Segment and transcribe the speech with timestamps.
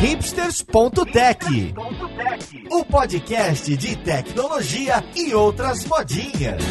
[0.00, 1.74] hipsters.tech,
[2.70, 6.62] o podcast de tecnologia e outras modinhas.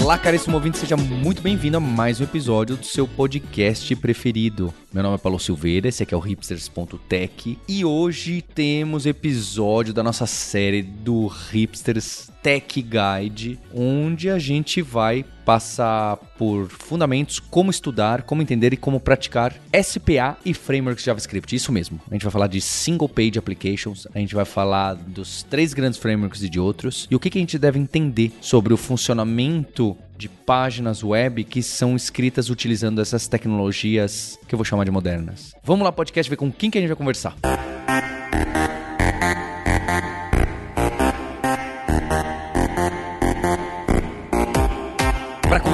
[0.00, 4.72] Olá, caríssimo ouvinte, seja muito bem-vindo a mais um episódio do seu podcast preferido.
[4.90, 10.02] Meu nome é Paulo Silveira, esse aqui é o hipsters.tech e hoje temos episódio da
[10.02, 18.22] nossa série do Hipsters Tech Guide, onde a gente vai passar por fundamentos, como estudar,
[18.22, 21.56] como entender e como praticar SPA e frameworks JavaScript.
[21.56, 21.98] Isso mesmo.
[22.10, 25.98] A gente vai falar de single page applications, a gente vai falar dos três grandes
[25.98, 29.96] frameworks e de outros, e o que, que a gente deve entender sobre o funcionamento
[30.18, 35.54] de páginas web que são escritas utilizando essas tecnologias que eu vou chamar de modernas.
[35.64, 37.36] Vamos lá, podcast, ver com quem que a gente vai conversar.
[37.40, 37.64] Para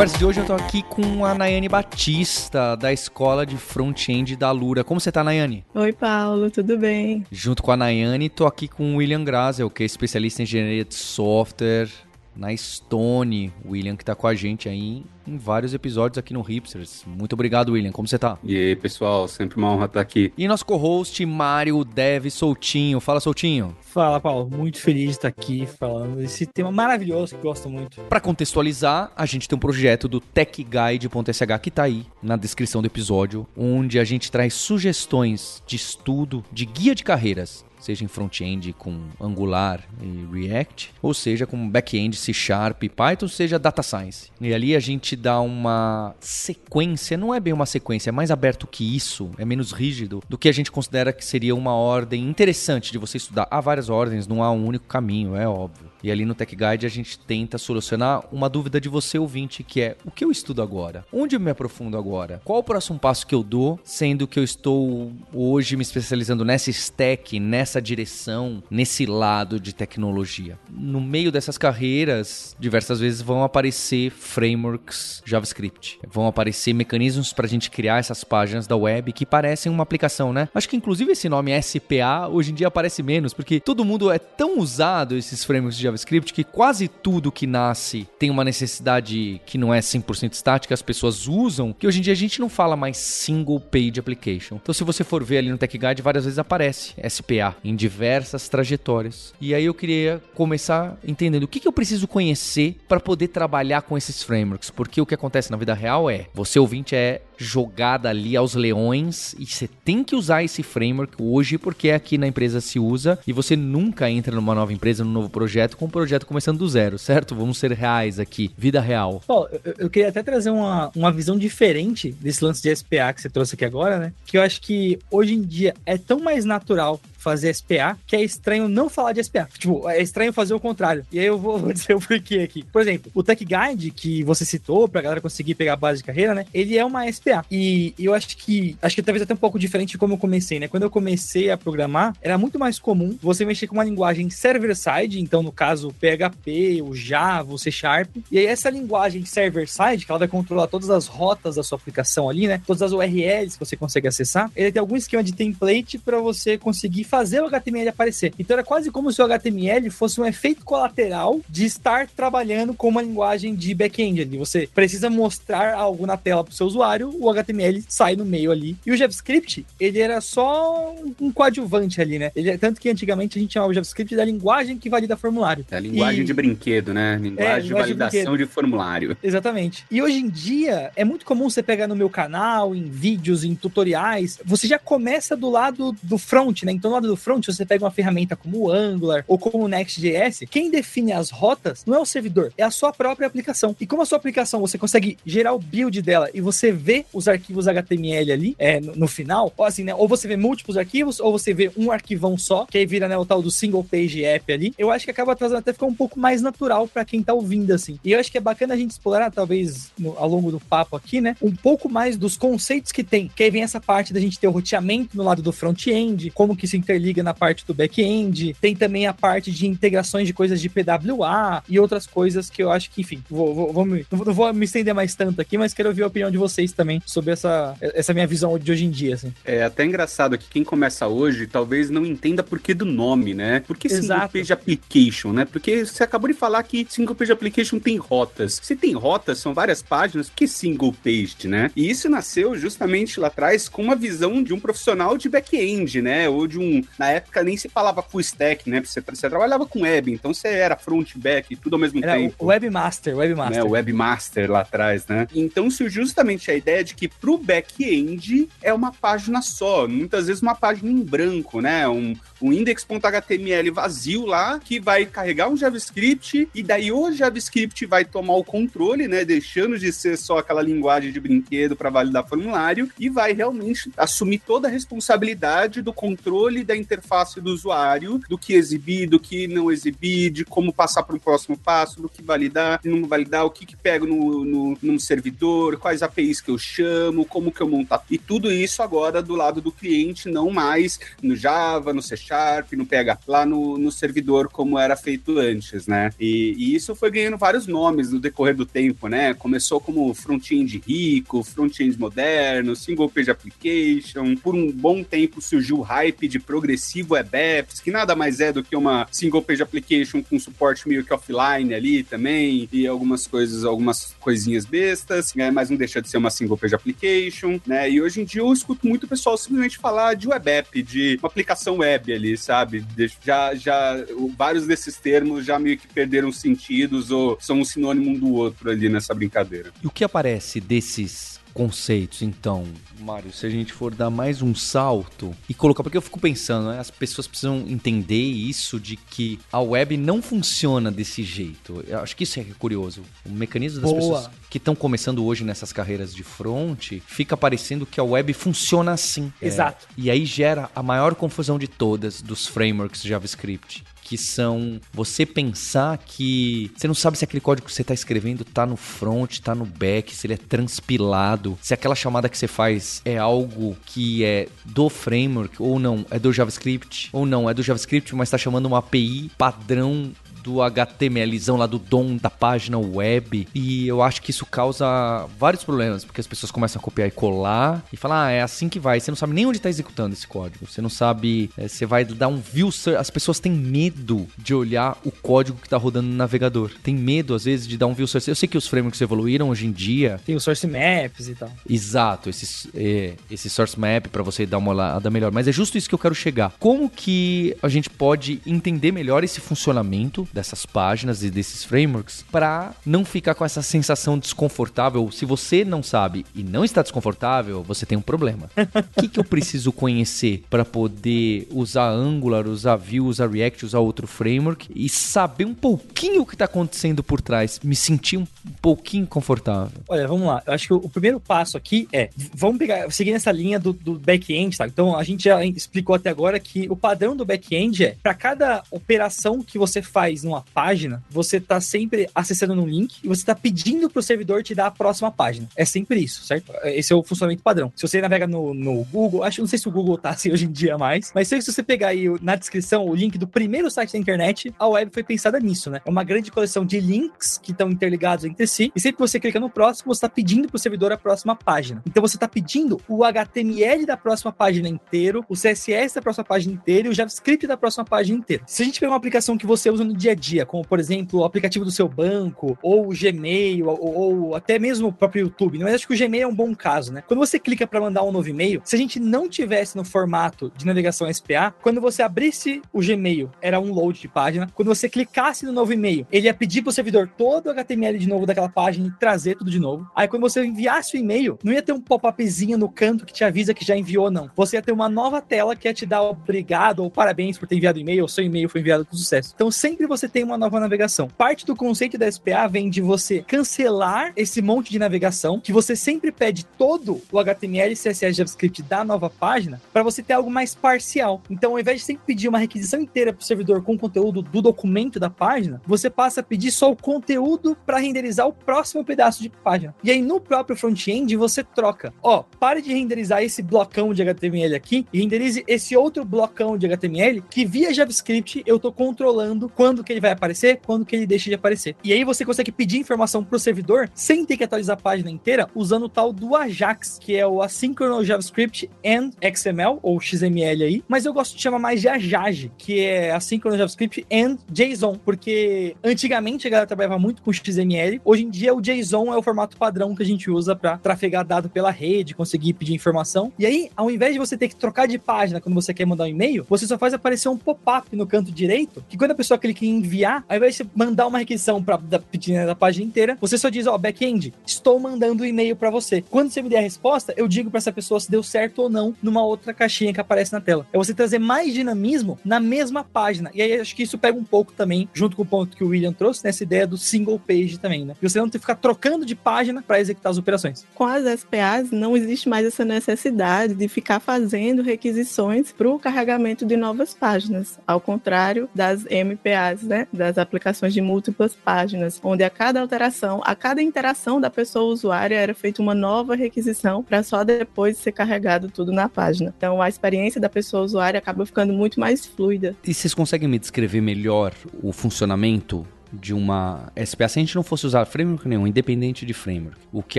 [0.01, 4.51] conversa de hoje eu tô aqui com a Nayane Batista, da Escola de Front-End da
[4.51, 4.83] Lura.
[4.83, 5.63] Como você tá, Nayane?
[5.75, 7.27] Oi, Paulo, tudo bem?
[7.31, 10.87] Junto com a Nayane, tô aqui com o William Grazel, que é especialista em engenharia
[10.87, 11.91] de software
[12.35, 13.53] na Stone.
[13.65, 17.05] O William que tá com a gente aí em vários episódios aqui no Hipsters.
[17.07, 17.93] Muito obrigado, William.
[17.93, 18.39] Como você tá?
[18.43, 20.33] E aí, pessoal, sempre uma honra estar aqui.
[20.37, 23.01] E nosso co-host, Mário Dev Soltinho.
[23.01, 23.77] Fala, Soltinho.
[23.81, 24.51] Fala, Paulo.
[24.51, 28.01] Muito feliz de estar aqui falando desse tema maravilhoso que gosto muito.
[28.03, 32.87] Para contextualizar, a gente tem um projeto do techguide.sh que tá aí na descrição do
[32.87, 38.73] episódio, onde a gente traz sugestões de estudo, de guia de carreiras seja em front-end
[38.75, 44.31] com Angular e React, ou seja com back-end C Sharp, Python, seja Data Science.
[44.41, 48.67] E ali a gente dá uma sequência, não é bem uma sequência, é mais aberto
[48.67, 52.93] que isso, é menos rígido do que a gente considera que seria uma ordem interessante
[52.93, 53.49] de você estudar.
[53.51, 55.90] Há várias ordens, não há um único caminho, é óbvio.
[56.03, 59.81] E ali no Tech Guide a gente tenta solucionar uma dúvida de você ouvinte, que
[59.81, 61.05] é o que eu estudo agora?
[61.13, 62.41] Onde eu me aprofundo agora?
[62.45, 66.71] Qual o próximo passo que eu dou, sendo que eu estou hoje me especializando nessa
[66.71, 70.59] stack, nessa direção, nesse lado de tecnologia?
[70.71, 75.99] No meio dessas carreiras, diversas vezes vão aparecer frameworks JavaScript.
[76.09, 80.33] Vão aparecer mecanismos para a gente criar essas páginas da web que parecem uma aplicação,
[80.33, 80.49] né?
[80.55, 84.19] Acho que inclusive esse nome SPA hoje em dia aparece menos, porque todo mundo é
[84.19, 89.59] tão usado esses frameworks de JavaScript que quase tudo que nasce tem uma necessidade que
[89.59, 92.77] não é 100% estática, as pessoas usam, que hoje em dia a gente não fala
[92.77, 94.57] mais single page application.
[94.57, 98.49] Então se você for ver ali no Tech Guide, várias vezes aparece SPA em diversas
[98.49, 99.35] trajetórias.
[99.41, 103.83] E aí eu queria começar entendendo o que, que eu preciso conhecer para poder trabalhar
[103.83, 108.09] com esses frameworks, porque o que acontece na vida real é, você ouvinte é jogada
[108.11, 112.61] ali aos leões e você tem que usar esse framework hoje porque aqui na empresa
[112.61, 116.27] se usa e você nunca entra numa nova empresa, num novo projeto com um projeto
[116.27, 117.35] começando do zero, certo?
[117.35, 119.23] Vamos ser reais aqui, vida real.
[119.27, 123.23] Paulo, eu, eu queria até trazer uma, uma visão diferente desse lance de SPA que
[123.23, 124.13] você trouxe aqui agora, né?
[124.27, 128.23] Que eu acho que hoje em dia é tão mais natural fazer SPA, que é
[128.23, 129.49] estranho não falar de SPA.
[129.59, 131.05] Tipo, é estranho fazer o contrário.
[131.13, 132.65] E aí eu vou, dizer o porquê aqui.
[132.65, 136.05] Por exemplo, o Tech Guide que você citou, pra galera conseguir pegar a base de
[136.05, 136.47] carreira, né?
[136.53, 137.45] Ele é uma SPA.
[137.51, 140.59] E eu acho que, acho que talvez até um pouco diferente de como eu comecei,
[140.59, 140.69] né?
[140.69, 145.21] Quando eu comecei a programar, era muito mais comum você mexer com uma linguagem server-side,
[145.21, 148.09] então no caso PHP, o Java, o C Sharp.
[148.31, 152.29] E aí essa linguagem server-side, que ela vai controlar todas as rotas da sua aplicação
[152.29, 152.63] ali, né?
[152.67, 156.57] Todas as URLs que você consegue acessar, ele tem algum esquema de template para você
[156.57, 158.33] conseguir fazer o HTML aparecer.
[158.39, 162.89] Então era quase como se o HTML fosse um efeito colateral de estar trabalhando com
[162.89, 164.39] uma linguagem de back-end ali.
[164.39, 168.53] Você precisa mostrar algo na tela para o seu usuário, o HTML sai no meio
[168.53, 168.77] ali.
[168.87, 172.31] E o JavaScript, ele era só um coadjuvante ali, né?
[172.37, 175.67] Ele, tanto que antigamente a gente chamava o JavaScript da linguagem que valida formulário.
[175.71, 177.19] É a linguagem E- de brinquedo, né?
[177.21, 179.17] Linguagem É, de linguagem de validação de, formulário.
[179.23, 179.85] Exatamente.
[179.91, 183.55] E hoje em dia é muito comum você pegar no meu canal, em vídeos, em
[183.55, 186.73] tutoriais, você já começa do lado do front, né?
[186.73, 190.45] Então, lado do front, você pega uma ferramenta como o Angular ou como o Next.js,
[190.51, 193.75] quem define as rotas não é o servidor, é a sua própria aplicação.
[193.81, 197.27] E como a sua aplicação você consegue gerar o build dela e você vê os
[197.27, 199.95] arquivos HTML ali é, no, no final, ou assim, né?
[199.95, 203.17] Ou você vê múltiplos arquivos, ou você vê um arquivão só, que aí vira né,
[203.17, 204.75] o tal do single page app ali.
[204.79, 207.73] Eu acho que acaba trazendo até ficar um pouco mais natural pra quem tá ouvindo,
[207.73, 207.99] assim.
[208.05, 210.97] E eu acho que é bacana a gente explorar, talvez, no- ao longo do papo
[210.97, 211.37] aqui, né?
[211.41, 213.31] Um pouco mais dos conceitos que tem.
[213.35, 216.57] Que aí vem essa parte da gente ter o roteamento no lado do front-end, como
[216.57, 220.61] que isso interliga na parte do back-end, tem também a parte de integrações de coisas
[220.61, 224.35] de PWA e outras coisas que eu acho que, enfim, vou, vou, vou me, não
[224.35, 227.33] vou me estender mais tanto aqui, mas quero ouvir a opinião de vocês também sobre
[227.33, 229.15] essa, essa minha visão de hoje em dia.
[229.15, 229.33] Assim.
[229.45, 233.61] É até engraçado que quem começa hoje talvez não entenda por que do nome, né?
[233.61, 234.03] Por que Exato.
[234.03, 235.45] Single Page Application, né?
[235.45, 238.59] Porque você acabou de falar que Single Page Application tem rotas.
[238.63, 241.71] Se tem rotas, são várias páginas, por que Single Page, né?
[241.77, 246.29] E isso nasceu justamente lá atrás com uma visão de um profissional de back-end, né?
[246.29, 246.80] Ou de um.
[246.99, 248.81] Na época nem se falava full stack, né?
[248.81, 252.35] Você, você trabalhava com web, então você era front, back, tudo ao mesmo era tempo.
[252.39, 253.59] O webmaster, webmaster.
[253.59, 253.65] Né?
[253.65, 255.27] O webmaster lá atrás, né?
[255.35, 260.43] Então surgiu justamente a ideia de que pro back-end é uma página só, muitas vezes
[260.43, 261.89] uma página em branco, né?
[261.89, 268.05] Um, um index.html vazio lá que vai carregar um JavaScript e daí o JavaScript vai
[268.05, 272.91] tomar o controle, né, deixando de ser só aquela linguagem de brinquedo para validar formulário
[272.99, 278.55] e vai realmente assumir toda a responsabilidade do controle da interface do usuário, do que
[278.55, 282.81] exibir, do que não exibir, de como passar para o próximo passo, do que validar,
[282.85, 287.25] não validar, o que que pego no, no num servidor, quais APIs que eu chamo,
[287.25, 291.35] como que eu montar e tudo isso agora do lado do cliente, não mais no
[291.35, 296.13] Java, no C Sharp, no PH, lá no, no servidor como era feito antes, né?
[296.19, 299.35] E, e, isso foi ganhando vários nomes no decorrer do tempo, né?
[299.35, 304.37] Começou como front-end rico, front-end moderno, single page application.
[304.37, 308.53] Por um bom tempo surgiu o hype de progressivo web apps, que nada mais é
[308.53, 313.27] do que uma single page application com suporte meio que offline ali também, e algumas
[313.27, 315.51] coisas, algumas coisinhas bestas, né?
[315.51, 317.91] Mas não deixa de ser uma single page application, né?
[317.91, 321.19] E hoje em dia eu escuto muito o pessoal simplesmente falar de web app, de
[321.23, 322.85] uma aplicação web ali, sabe?
[323.25, 323.97] Já, já,
[324.37, 328.71] vários desses termos já meio que perderam sentidos ou são um sinônimo um do outro
[328.71, 329.73] ali nessa brincadeira.
[329.83, 332.67] E o que aparece desses conceitos, então,
[333.01, 336.71] Mário, se a gente for dar mais um salto e colocar, porque eu fico pensando,
[336.71, 341.85] né, as pessoas precisam entender isso de que a web não funciona desse jeito.
[341.87, 343.03] Eu acho que isso é curioso.
[343.25, 344.01] O mecanismo das Boa.
[344.01, 348.93] pessoas que estão começando hoje nessas carreiras de front, fica parecendo que a web funciona
[348.93, 349.33] assim.
[349.41, 349.87] Exato.
[349.91, 355.25] É, e aí gera a maior confusão de todas dos frameworks JavaScript que são você
[355.25, 359.31] pensar que você não sabe se aquele código que você está escrevendo está no front,
[359.31, 363.77] está no back, se ele é transpilado, se aquela chamada que você faz é algo
[363.87, 368.27] que é do framework ou não, é do JavaScript, ou não, é do JavaScript, mas
[368.27, 370.11] está chamando uma API padrão
[370.43, 373.47] do HTMLzão lá do DOM da página web.
[373.55, 377.11] E eu acho que isso causa vários problemas, porque as pessoas começam a copiar e
[377.11, 379.01] colar e falar, ah, é assim que vai.
[379.01, 380.67] Você não sabe nem onde está executando esse código.
[380.67, 383.01] Você não sabe, é, você vai dar um view search.
[383.01, 386.71] As pessoas têm medo de olhar o código que está rodando no navegador.
[386.83, 388.29] Tem medo, às vezes, de dar um view search.
[388.29, 390.21] Eu sei que os frameworks evoluíram hoje em dia.
[390.25, 391.51] Tem o source maps e tal.
[391.69, 395.33] Exato, esse, é, esse source map para você dar uma olhada melhor.
[395.33, 396.53] Mas é justo isso que eu quero chegar.
[396.59, 402.73] Como que a gente pode entender melhor esse funcionamento dessas páginas e desses frameworks para
[402.85, 405.11] não ficar com essa sensação desconfortável.
[405.11, 408.51] Se você não sabe e não está desconfortável, você tem um problema.
[408.57, 413.79] O que, que eu preciso conhecer para poder usar Angular, usar Vue, usar React, usar
[413.81, 418.27] outro framework e saber um pouquinho o que está acontecendo por trás, me sentir um
[418.61, 419.81] pouquinho confortável?
[419.89, 420.43] Olha, vamos lá.
[420.47, 423.99] Eu acho que o primeiro passo aqui é, vamos pegar, seguir nessa linha do, do
[423.99, 424.67] back-end, tá?
[424.67, 428.63] Então a gente já explicou até agora que o padrão do back-end é para cada
[428.71, 433.35] operação que você faz numa página, você tá sempre acessando um link e você tá
[433.35, 435.49] pedindo pro servidor te dar a próxima página.
[435.57, 436.53] É sempre isso, certo?
[436.65, 437.73] Esse é o funcionamento padrão.
[437.75, 440.47] Se você navega no, no Google, acho não sei se o Google tá assim hoje
[440.47, 443.93] em dia mais, mas se você pegar aí na descrição o link do primeiro site
[443.93, 445.81] da internet, a web foi pensada nisso, né?
[445.85, 449.21] É uma grande coleção de links que estão interligados entre si, e sempre que você
[449.21, 451.83] clica no próximo, você tá pedindo pro servidor a próxima página.
[451.87, 456.55] Então você tá pedindo o HTML da próxima página inteiro, o CSS da próxima página
[456.55, 458.43] inteira e o JavaScript da próxima página inteira.
[458.47, 460.67] Se a gente pegar uma aplicação que você usa no dia a dia, dia, como
[460.67, 464.93] por exemplo o aplicativo do seu banco, ou o Gmail, ou, ou até mesmo o
[464.93, 465.59] próprio YouTube.
[465.59, 465.65] Né?
[465.65, 467.03] Mas acho que o Gmail é um bom caso, né?
[467.07, 470.53] Quando você clica para mandar um novo e-mail, se a gente não tivesse no formato
[470.57, 474.49] de navegação SPA, quando você abrisse o Gmail, era um load de página.
[474.55, 478.09] Quando você clicasse no novo e-mail, ele ia pedir pro servidor todo o HTML de
[478.09, 479.89] novo daquela página e trazer tudo de novo.
[479.95, 483.25] Aí quando você enviasse o e-mail, não ia ter um pop-upzinho no canto que te
[483.25, 484.31] avisa que já enviou, não.
[484.37, 487.57] Você ia ter uma nova tela que ia te dar obrigado ou parabéns por ter
[487.57, 489.33] enviado o e-mail, ou seu e-mail foi enviado com sucesso.
[489.35, 491.09] Então sempre você você tem uma nova navegação?
[491.09, 495.77] Parte do conceito da SPA vem de você cancelar esse monte de navegação, que você
[495.77, 500.55] sempre pede todo o HTML, CSS, JavaScript da nova página, para você ter algo mais
[500.55, 501.23] parcial.
[501.29, 504.41] Então, ao invés de sempre pedir uma requisição inteira para o servidor com conteúdo do
[504.41, 509.23] documento da página, você passa a pedir só o conteúdo para renderizar o próximo pedaço
[509.23, 509.75] de página.
[509.85, 511.93] E aí, no próprio front-end, você troca.
[512.03, 516.67] Ó, pare de renderizar esse blocão de HTML aqui e renderize esse outro blocão de
[516.67, 521.05] HTML que via JavaScript eu estou controlando quando que ele vai aparecer, quando que ele
[521.05, 521.75] deixa de aparecer.
[521.83, 525.11] E aí você consegue pedir informação para o servidor sem ter que atualizar a página
[525.11, 530.63] inteira usando o tal do Ajax, que é o Asynchronous JavaScript and XML, ou XML
[530.63, 534.95] aí, mas eu gosto de chamar mais de Ajage, que é Asynchronous JavaScript and JSON,
[535.05, 539.23] porque antigamente a galera trabalhava muito com XML, hoje em dia o JSON é o
[539.23, 543.33] formato padrão que a gente usa para trafegar dado pela rede, conseguir pedir informação.
[543.37, 546.05] E aí, ao invés de você ter que trocar de página quando você quer mandar
[546.05, 549.37] um e-mail, você só faz aparecer um pop-up no canto direito, que quando a pessoa
[549.39, 553.37] clica em enviar, ao invés de mandar uma requisição para pedir da página inteira, você
[553.37, 556.03] só diz, ó, oh, back-end, estou mandando um e-mail para você.
[556.09, 558.71] Quando você me der a resposta, eu digo para essa pessoa se deu certo ou
[558.71, 560.67] não numa outra caixinha que aparece na tela.
[560.73, 563.31] É você trazer mais dinamismo na mesma página.
[563.35, 565.69] E aí acho que isso pega um pouco também, junto com o ponto que o
[565.69, 567.95] William trouxe, nessa ideia do single page também, né?
[568.01, 570.67] E você não ter que ficar trocando de página para executar as operações.
[570.75, 576.45] Com as SPAs, não existe mais essa necessidade de ficar fazendo requisições para o carregamento
[576.45, 579.87] de novas páginas, ao contrário das MPAs, né?
[579.93, 585.17] Das aplicações de múltiplas páginas, onde a cada alteração, a cada interação da pessoa usuária
[585.17, 589.35] era feita uma nova requisição para só depois ser carregado tudo na página.
[589.37, 592.57] Então a experiência da pessoa usuária acaba ficando muito mais fluida.
[592.65, 597.43] E vocês conseguem me descrever melhor o funcionamento de uma SPA se a gente não
[597.43, 599.59] fosse usar framework nenhum, independente de framework.
[599.73, 599.99] O que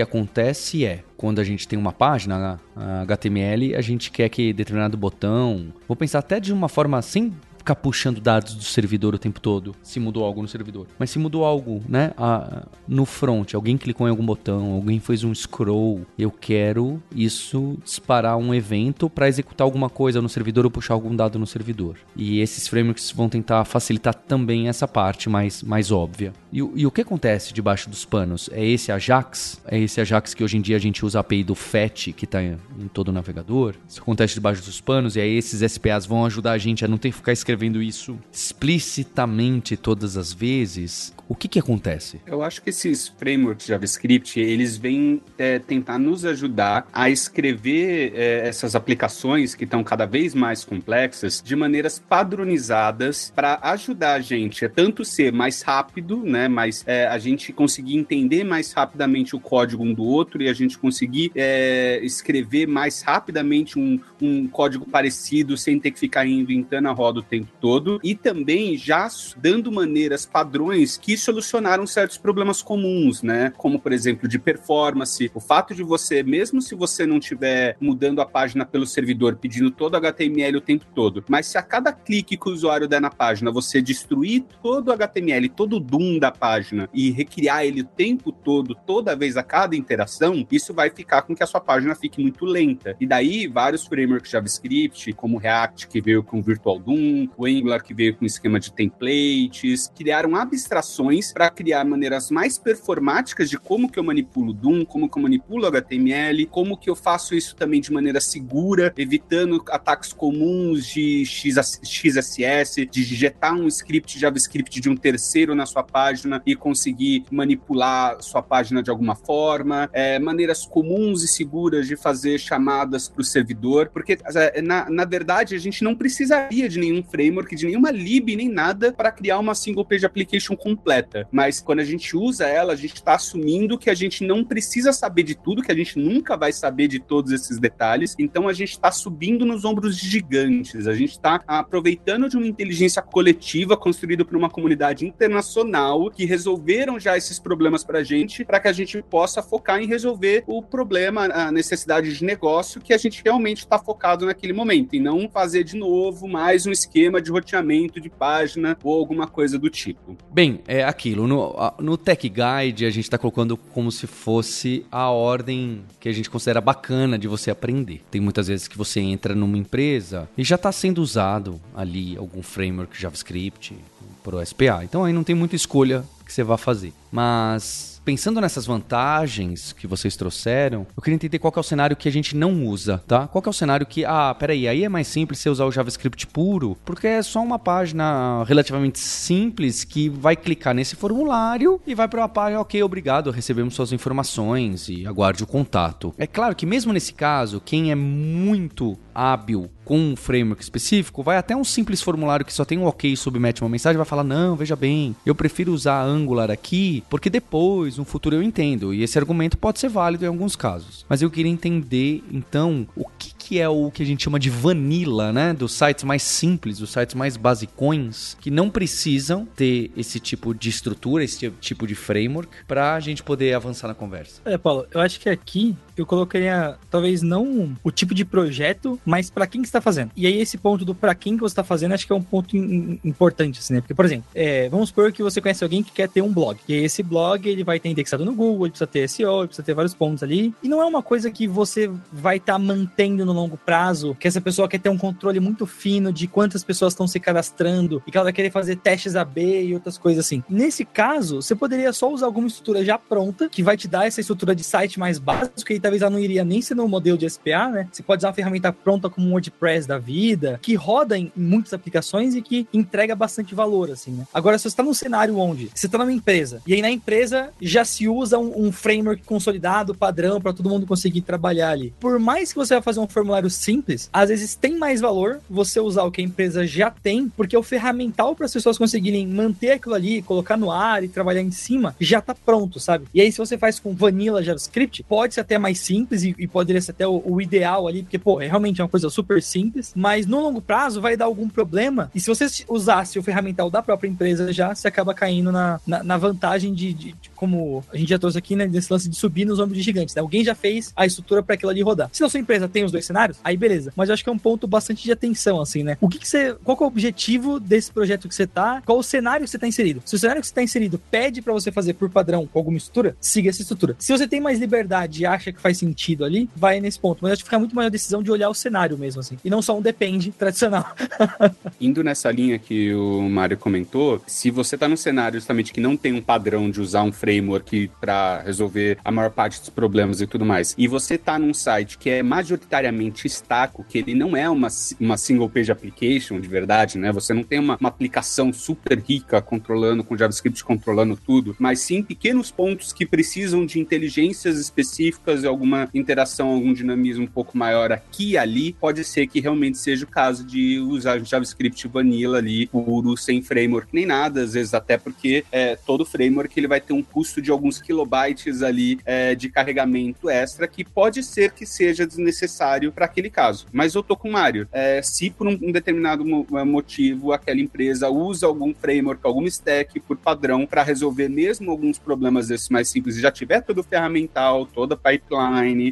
[0.00, 2.58] acontece é, quando a gente tem uma página
[3.02, 7.76] HTML, a gente quer que determinado botão, vou pensar até de uma forma sem ficar
[7.76, 10.88] puxando dados do servidor o tempo todo, se mudou algo no servidor.
[10.98, 15.22] Mas se mudou algo, né, a, no front, alguém clicou em algum botão, alguém fez
[15.22, 20.70] um scroll, eu quero isso disparar um evento para executar alguma coisa no servidor ou
[20.70, 21.96] puxar algum dado no servidor.
[22.16, 26.32] E esses frameworks vão tentar facilitar também essa parte mais, mais óbvia.
[26.52, 28.50] E, e o que acontece debaixo dos panos?
[28.52, 29.62] É esse Ajax?
[29.66, 32.24] É esse Ajax que hoje em dia a gente usa a API do FET, que
[32.24, 33.74] está em, em todo o navegador?
[33.88, 36.98] Isso acontece debaixo dos panos e aí esses SPAs vão ajudar a gente a não
[36.98, 42.20] ter que ficar escrevendo escrevendo isso explicitamente todas as vezes, o que que acontece?
[42.26, 48.48] Eu acho que esses frameworks JavaScript, eles vêm é, tentar nos ajudar a escrever é,
[48.48, 54.64] essas aplicações que estão cada vez mais complexas de maneiras padronizadas para ajudar a gente
[54.64, 59.40] a tanto ser mais rápido, né, mas é, a gente conseguir entender mais rapidamente o
[59.40, 64.86] código um do outro e a gente conseguir é, escrever mais rapidamente um, um código
[64.86, 69.08] parecido sem ter que ficar inventando a roda o tempo tempo todo e também já
[69.36, 73.52] dando maneiras, padrões que solucionaram certos problemas comuns, né?
[73.56, 78.20] Como, por exemplo, de performance, o fato de você, mesmo se você não estiver mudando
[78.20, 82.36] a página pelo servidor, pedindo todo HTML o tempo todo, mas se a cada clique
[82.36, 86.30] que o usuário der na página você destruir todo o HTML, todo o DOM da
[86.30, 91.22] página e recriar ele o tempo todo, toda vez a cada interação, isso vai ficar
[91.22, 92.96] com que a sua página fique muito lenta.
[93.00, 97.94] E daí, vários frameworks JavaScript, como React, que veio com Virtual DOM, o Angular que
[97.94, 103.98] veio com esquema de templates, criaram abstrações para criar maneiras mais performáticas de como que
[103.98, 107.92] eu manipulo DOM, como que eu manipulo HTML, como que eu faço isso também de
[107.92, 115.54] maneira segura, evitando ataques comuns de XSS, de digitar um script JavaScript de um terceiro
[115.54, 121.28] na sua página e conseguir manipular sua página de alguma forma, é, maneiras comuns e
[121.28, 125.94] seguras de fazer chamadas para o servidor, porque é, na, na verdade a gente não
[125.94, 130.56] precisaria de nenhum framework, de nenhuma lib, nem nada, para criar uma single page application
[130.56, 130.91] completa.
[131.30, 134.92] Mas quando a gente usa ela, a gente está assumindo que a gente não precisa
[134.92, 138.14] saber de tudo, que a gente nunca vai saber de todos esses detalhes.
[138.18, 140.86] Então a gente está subindo nos ombros de gigantes.
[140.86, 146.98] A gente está aproveitando de uma inteligência coletiva construída por uma comunidade internacional que resolveram
[146.98, 150.62] já esses problemas para a gente, para que a gente possa focar em resolver o
[150.62, 155.28] problema, a necessidade de negócio que a gente realmente está focado naquele momento, e não
[155.28, 160.16] fazer de novo mais um esquema de roteamento de página ou alguma coisa do tipo.
[160.30, 161.26] Bem, é aquilo.
[161.26, 166.12] No, no Tech Guide, a gente está colocando como se fosse a ordem que a
[166.12, 168.02] gente considera bacana de você aprender.
[168.10, 172.42] Tem muitas vezes que você entra numa empresa e já está sendo usado ali algum
[172.42, 173.76] framework JavaScript,
[174.22, 174.84] pro SPA.
[174.84, 176.92] Então aí não tem muita escolha que você vai fazer.
[177.10, 182.08] Mas pensando nessas vantagens que vocês trouxeram, eu queria entender qual é o cenário que
[182.08, 183.26] a gente não usa, tá?
[183.26, 186.26] Qual é o cenário que, ah, peraí, aí é mais simples você usar o JavaScript
[186.26, 192.08] puro, porque é só uma página relativamente simples que vai clicar nesse formulário e vai
[192.08, 196.14] para uma página, ok, obrigado, recebemos suas informações e aguarde o contato.
[196.18, 201.36] É claro que mesmo nesse caso, quem é muito hábil com um framework específico, vai
[201.36, 204.24] até um simples formulário que só tem um ok e submete uma mensagem, vai falar:
[204.24, 208.94] "Não, veja bem, eu prefiro usar Angular aqui, porque depois, no futuro eu entendo".
[208.94, 211.04] E esse argumento pode ser válido em alguns casos.
[211.10, 214.48] Mas eu queria entender então o que que é o que a gente chama de
[214.48, 220.20] vanilla, né, dos sites mais simples, dos sites mais basicões, que não precisam ter esse
[220.20, 224.40] tipo de estrutura, esse tipo de framework para a gente poder avançar na conversa.
[224.44, 229.30] É, Paulo, eu acho que aqui eu colocaria talvez não o tipo de projeto, mas
[229.30, 230.10] para quem que está fazendo.
[230.16, 232.22] E aí esse ponto do para quem que você está fazendo, acho que é um
[232.22, 233.80] ponto importante, assim, né?
[233.80, 236.58] Porque, por exemplo, é, vamos supor que você conhece alguém que quer ter um blog.
[236.68, 239.64] E esse blog ele vai ter indexado no Google, ele precisa ter SEO, ele precisa
[239.64, 240.54] ter vários pontos ali.
[240.62, 244.28] E não é uma coisa que você vai estar tá mantendo no longo prazo, que
[244.28, 248.10] essa pessoa quer ter um controle muito fino de quantas pessoas estão se cadastrando e
[248.10, 250.42] que ela vai querer fazer testes AB e outras coisas assim.
[250.48, 254.20] Nesse caso, você poderia só usar alguma estrutura já pronta, que vai te dar essa
[254.20, 257.28] estrutura de site mais básico, que talvez ela não iria nem ser no modelo de
[257.28, 257.88] SPA, né?
[257.92, 261.72] Você pode usar uma ferramenta pronta como um WordPress da vida, que roda em muitas
[261.72, 264.26] aplicações e que entrega bastante valor, assim, né?
[264.32, 267.50] Agora, se você está num cenário onde você está numa empresa, e aí na empresa
[267.60, 271.92] já se usa um, um framework consolidado, padrão, para todo mundo conseguir trabalhar ali.
[271.98, 275.80] Por mais que você vá fazer um formulário simples, às vezes tem mais valor você
[275.80, 279.72] usar o que a empresa já tem, porque o ferramental para as pessoas conseguirem manter
[279.72, 283.06] aquilo ali, colocar no ar e trabalhar em cima, já está pronto, sabe?
[283.14, 286.46] E aí, se você faz com vanilla JavaScript, pode ser até mais simples e, e
[286.46, 289.92] poderia ser até o, o, ideal ali, porque, pô, é realmente uma coisa super simples,
[289.94, 292.10] mas no longo prazo vai dar algum problema.
[292.14, 296.02] E se você usasse o ferramental da própria empresa já, você acaba caindo na, na,
[296.02, 299.16] na vantagem de, de, de, como a gente já trouxe aqui, né, nesse lance de
[299.16, 300.14] subir nos ombros de gigantes.
[300.14, 300.20] Né?
[300.20, 302.08] Alguém já fez a estrutura para aquilo ali rodar.
[302.12, 303.92] Se a sua empresa tem os dois cenários, aí beleza.
[303.96, 305.96] Mas eu acho que é um ponto bastante de atenção, assim, né?
[306.00, 306.54] O que, que você.
[306.64, 308.82] Qual que é o objetivo desse projeto que você tá?
[308.84, 310.02] Qual o cenário que você tá inserido?
[310.04, 313.16] Se o cenário que você tá inserido pede para você fazer por padrão alguma estrutura,
[313.20, 313.96] siga essa estrutura.
[313.98, 317.20] Se você tem mais liberdade e acha que faz sentido ali, vai nesse ponto.
[317.22, 319.38] Mas acho que fica muito mais a decisão de olhar o cenário mesmo, assim.
[319.44, 320.84] E não só um depende tradicional.
[321.80, 325.96] Indo nessa linha que o Mário comentou, se você tá num cenário justamente que não
[325.96, 330.26] tem um padrão de usar um framework para resolver a maior parte dos problemas e
[330.26, 334.48] tudo mais, e você tá num site que é majoritariamente estaco, que ele não é
[334.48, 337.12] uma, uma single page application de verdade, né?
[337.12, 342.02] Você não tem uma, uma aplicação super rica controlando, com JavaScript controlando tudo, mas sim
[342.02, 348.32] pequenos pontos que precisam de inteligências específicas alguma interação, algum dinamismo um pouco maior aqui
[348.32, 353.16] e ali, pode ser que realmente seja o caso de usar JavaScript vanilla ali, puro,
[353.16, 357.02] sem framework nem nada, às vezes até porque é, todo framework ele vai ter um
[357.02, 362.92] custo de alguns kilobytes ali é, de carregamento extra que pode ser que seja desnecessário
[362.92, 363.66] para aquele caso.
[363.72, 364.68] Mas eu tô com o Mário.
[364.72, 366.24] É, se por um, determinado
[366.56, 371.98] é, motivo aquela empresa usa algum framework, algum stack por padrão para resolver mesmo alguns
[371.98, 375.22] problemas desses mais simples e já tiver todo o ferramental, toda a pipeline,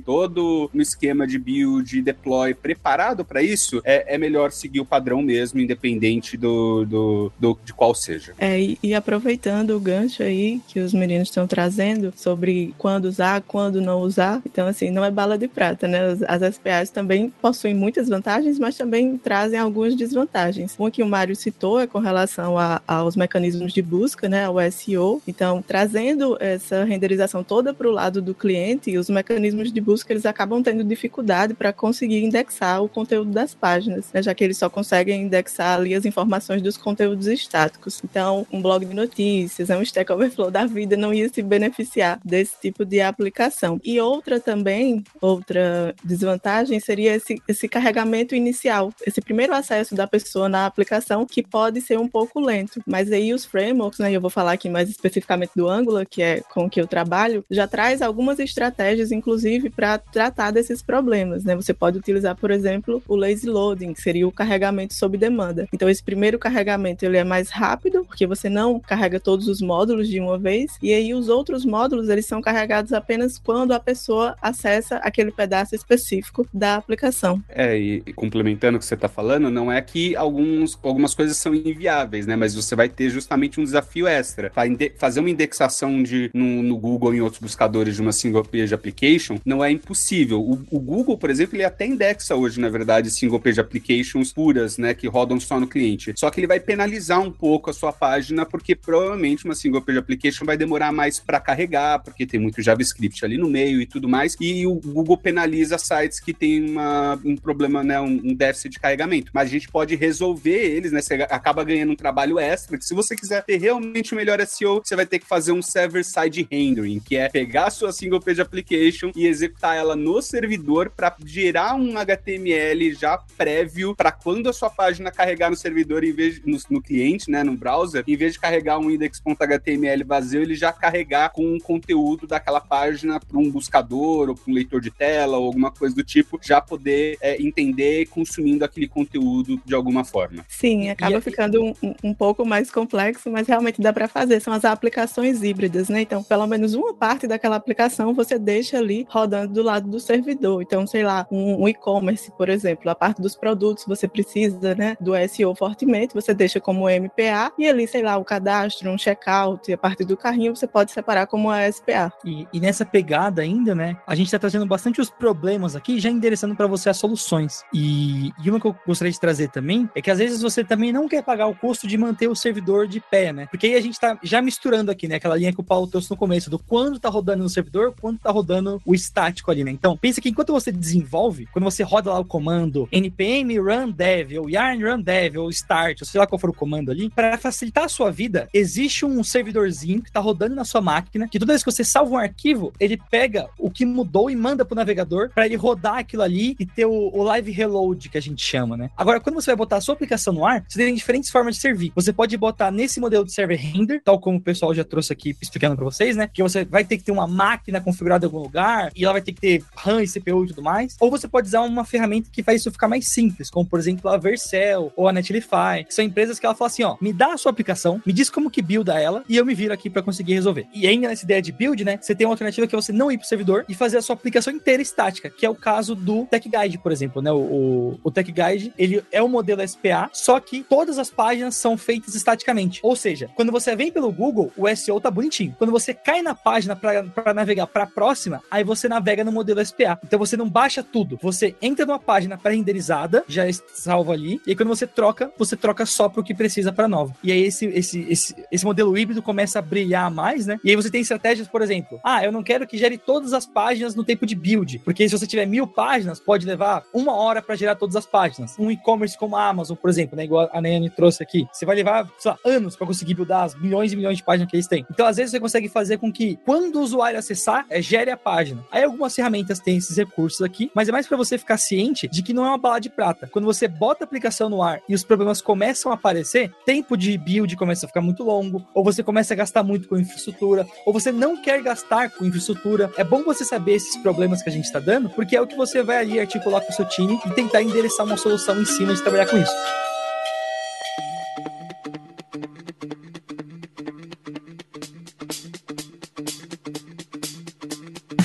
[0.04, 5.22] todo o esquema de build, deploy preparado para isso, é, é melhor seguir o padrão
[5.22, 8.32] mesmo, independente do, do, do de qual seja.
[8.38, 13.42] É, e, e aproveitando o gancho aí que os meninos estão trazendo sobre quando usar,
[13.42, 16.00] quando não usar, então assim, não é bala de prata, né?
[16.00, 20.74] As, as SPAs também possuem muitas vantagens, mas também trazem algumas desvantagens.
[20.78, 24.56] Uma que o Mário citou é com relação a, aos mecanismos de busca, né, ao
[24.70, 25.22] SEO.
[25.26, 30.26] Então, trazendo essa renderização toda para o lado do cliente, os mecanismos de busca eles
[30.26, 34.68] acabam tendo dificuldade para conseguir indexar o conteúdo das páginas, né, já que eles só
[34.68, 38.00] conseguem indexar ali as informações dos conteúdos estáticos.
[38.04, 42.60] Então, um blog de notícias, um Stack Overflow da vida não ia se beneficiar desse
[42.60, 43.80] tipo de aplicação.
[43.84, 50.48] E outra também, outra desvantagem seria esse, esse carregamento inicial, esse primeiro acesso da pessoa
[50.48, 52.80] na aplicação que pode ser um pouco lento.
[52.86, 56.40] Mas aí os frameworks, né, eu vou falar aqui mais especificamente do Angular, que é
[56.52, 59.29] com que eu trabalho, já traz algumas estratégias, inclusive,
[59.70, 61.44] para tratar desses problemas.
[61.44, 61.54] Né?
[61.56, 65.68] Você pode utilizar, por exemplo, o lazy loading, que seria o carregamento sob demanda.
[65.72, 70.08] Então, esse primeiro carregamento ele é mais rápido, porque você não carrega todos os módulos
[70.08, 74.36] de uma vez, e aí os outros módulos eles são carregados apenas quando a pessoa
[74.40, 77.42] acessa aquele pedaço específico da aplicação.
[77.48, 81.54] É, e complementando o que você está falando, não é que alguns, algumas coisas são
[81.54, 82.36] inviáveis, né?
[82.36, 84.52] Mas você vai ter justamente um desafio extra.
[84.96, 88.74] Fazer uma indexação de, no, no Google e em outros buscadores de uma single page
[88.74, 90.40] application application, não é impossível.
[90.40, 94.78] O, o, Google, por exemplo, ele até indexa hoje, na verdade, single page applications puras,
[94.78, 96.12] né, que rodam só no cliente.
[96.16, 99.98] Só que ele vai penalizar um pouco a sua página, porque provavelmente uma single page
[99.98, 104.08] application vai demorar mais para carregar, porque tem muito JavaScript ali no meio e tudo
[104.08, 104.36] mais.
[104.40, 108.80] E o Google penaliza sites que tem uma, um problema, né, um, um déficit de
[108.80, 109.30] carregamento.
[109.34, 111.02] Mas a gente pode resolver eles, né?
[111.02, 112.78] Você acaba ganhando um trabalho extra.
[112.78, 115.62] Que se você quiser ter realmente o melhor SEO, você vai ter que fazer um
[115.62, 120.90] server-side rendering, que é pegar a sua single page application e executar ela no servidor
[120.90, 126.12] para gerar um HTML já prévio para quando a sua página carregar no servidor em
[126.12, 130.54] vez no, no cliente, né, no browser, em vez de carregar um index.html vazio, ele
[130.54, 134.90] já carregar com o conteúdo daquela página para um buscador ou para um leitor de
[134.90, 140.04] tela ou alguma coisa do tipo, já poder é, entender consumindo aquele conteúdo de alguma
[140.04, 140.44] forma.
[140.48, 144.40] Sim, acaba e, ficando um, um, pouco mais complexo, mas realmente dá para fazer.
[144.40, 146.02] São as aplicações híbridas, né?
[146.02, 150.62] Então, pelo menos uma parte daquela aplicação você deixa ali rodando do lado do servidor.
[150.62, 154.96] Então, sei lá, um, um e-commerce, por exemplo, a parte dos produtos você precisa, né,
[155.00, 159.72] do SEO fortemente, você deixa como MPA e ali, sei lá, o cadastro, um checkout
[159.72, 162.12] a parte do carrinho você pode separar como a SPA.
[162.24, 166.10] E, e nessa pegada ainda, né, a gente está trazendo bastante os problemas aqui, já
[166.10, 167.62] endereçando para você as soluções.
[167.72, 170.92] E, e uma que eu gostaria de trazer também é que às vezes você também
[170.92, 173.46] não quer pagar o custo de manter o servidor de pé, né?
[173.46, 175.16] Porque aí a gente tá já misturando aqui, né?
[175.16, 178.18] Aquela linha que o Paulo trouxe no começo, do quando tá rodando no servidor, quando
[178.18, 179.70] tá rodando o estático ali, né?
[179.70, 184.38] Então, pensa que enquanto você desenvolve, quando você roda lá o comando npm run dev,
[184.38, 187.38] ou yarn run dev, ou start, ou sei lá qual for o comando ali, para
[187.38, 191.52] facilitar a sua vida, existe um servidorzinho que tá rodando na sua máquina, que toda
[191.52, 195.30] vez que você salva um arquivo, ele pega o que mudou e manda pro navegador
[195.34, 198.76] para ele rodar aquilo ali e ter o, o live reload que a gente chama,
[198.76, 198.90] né?
[198.96, 201.60] Agora, quando você vai botar a sua aplicação no ar, você tem diferentes formas de
[201.60, 201.92] servir.
[201.94, 205.36] Você pode botar nesse modelo de server render, tal como o pessoal já trouxe aqui
[205.40, 206.28] explicando para vocês, né?
[206.32, 209.22] Que você vai ter que ter uma máquina configurada em algum lugar e ela vai
[209.22, 210.96] ter que ter RAM e CPU e tudo mais.
[211.00, 214.10] Ou você pode usar uma ferramenta que faz isso ficar mais simples, como por exemplo
[214.10, 217.32] a Vercel ou a Netlify, que são empresas que ela fala assim: ó, me dá
[217.32, 220.02] a sua aplicação, me diz como que builda ela e eu me viro aqui para
[220.02, 220.66] conseguir resolver.
[220.74, 221.98] E ainda nessa ideia de build, né?
[222.00, 224.14] Você tem uma alternativa que é você não ir pro servidor e fazer a sua
[224.14, 227.32] aplicação inteira estática, que é o caso do Tech Guide, por exemplo, né?
[227.32, 231.56] O, o, o Tech Guide, ele é o modelo SPA, só que todas as páginas
[231.56, 232.80] são feitas estaticamente.
[232.82, 235.54] Ou seja, quando você vem pelo Google, o SEO tá bonitinho.
[235.58, 239.64] Quando você cai na página para navegar para a próxima, aí você navega no modelo
[239.64, 239.98] SPA.
[240.04, 241.18] Então você não baixa tudo.
[241.22, 243.44] Você entra numa página pré-renderizada, já
[243.74, 247.14] salvo ali, e aí quando você troca, você troca só pro que precisa para nova.
[247.22, 250.58] E aí esse, esse, esse, esse modelo híbrido começa a brilhar mais, né?
[250.62, 253.46] E aí você tem estratégias, por exemplo, ah, eu não quero que gere todas as
[253.46, 257.42] páginas no tempo de build, porque se você tiver mil páginas, pode levar uma hora
[257.42, 258.58] para gerar todas as páginas.
[258.58, 260.24] Um e-commerce como a Amazon, por exemplo, né?
[260.24, 263.54] Igual a Nayane trouxe aqui, você vai levar, sei lá, anos para conseguir buildar as
[263.54, 264.86] milhões e milhões de páginas que eles têm.
[264.90, 268.16] Então, às vezes, você consegue fazer com que, quando o usuário acessar, é, gere a
[268.50, 268.64] página.
[268.70, 272.22] Aí, algumas ferramentas têm esses recursos aqui, mas é mais para você ficar ciente de
[272.22, 273.28] que não é uma bala de prata.
[273.30, 277.16] Quando você bota a aplicação no ar e os problemas começam a aparecer, tempo de
[277.16, 280.92] build começa a ficar muito longo, ou você começa a gastar muito com infraestrutura, ou
[280.92, 282.90] você não quer gastar com infraestrutura.
[282.96, 285.56] É bom você saber esses problemas que a gente está dando, porque é o que
[285.56, 288.94] você vai ali articular com o seu time e tentar endereçar uma solução em cima
[288.94, 289.89] de trabalhar com isso.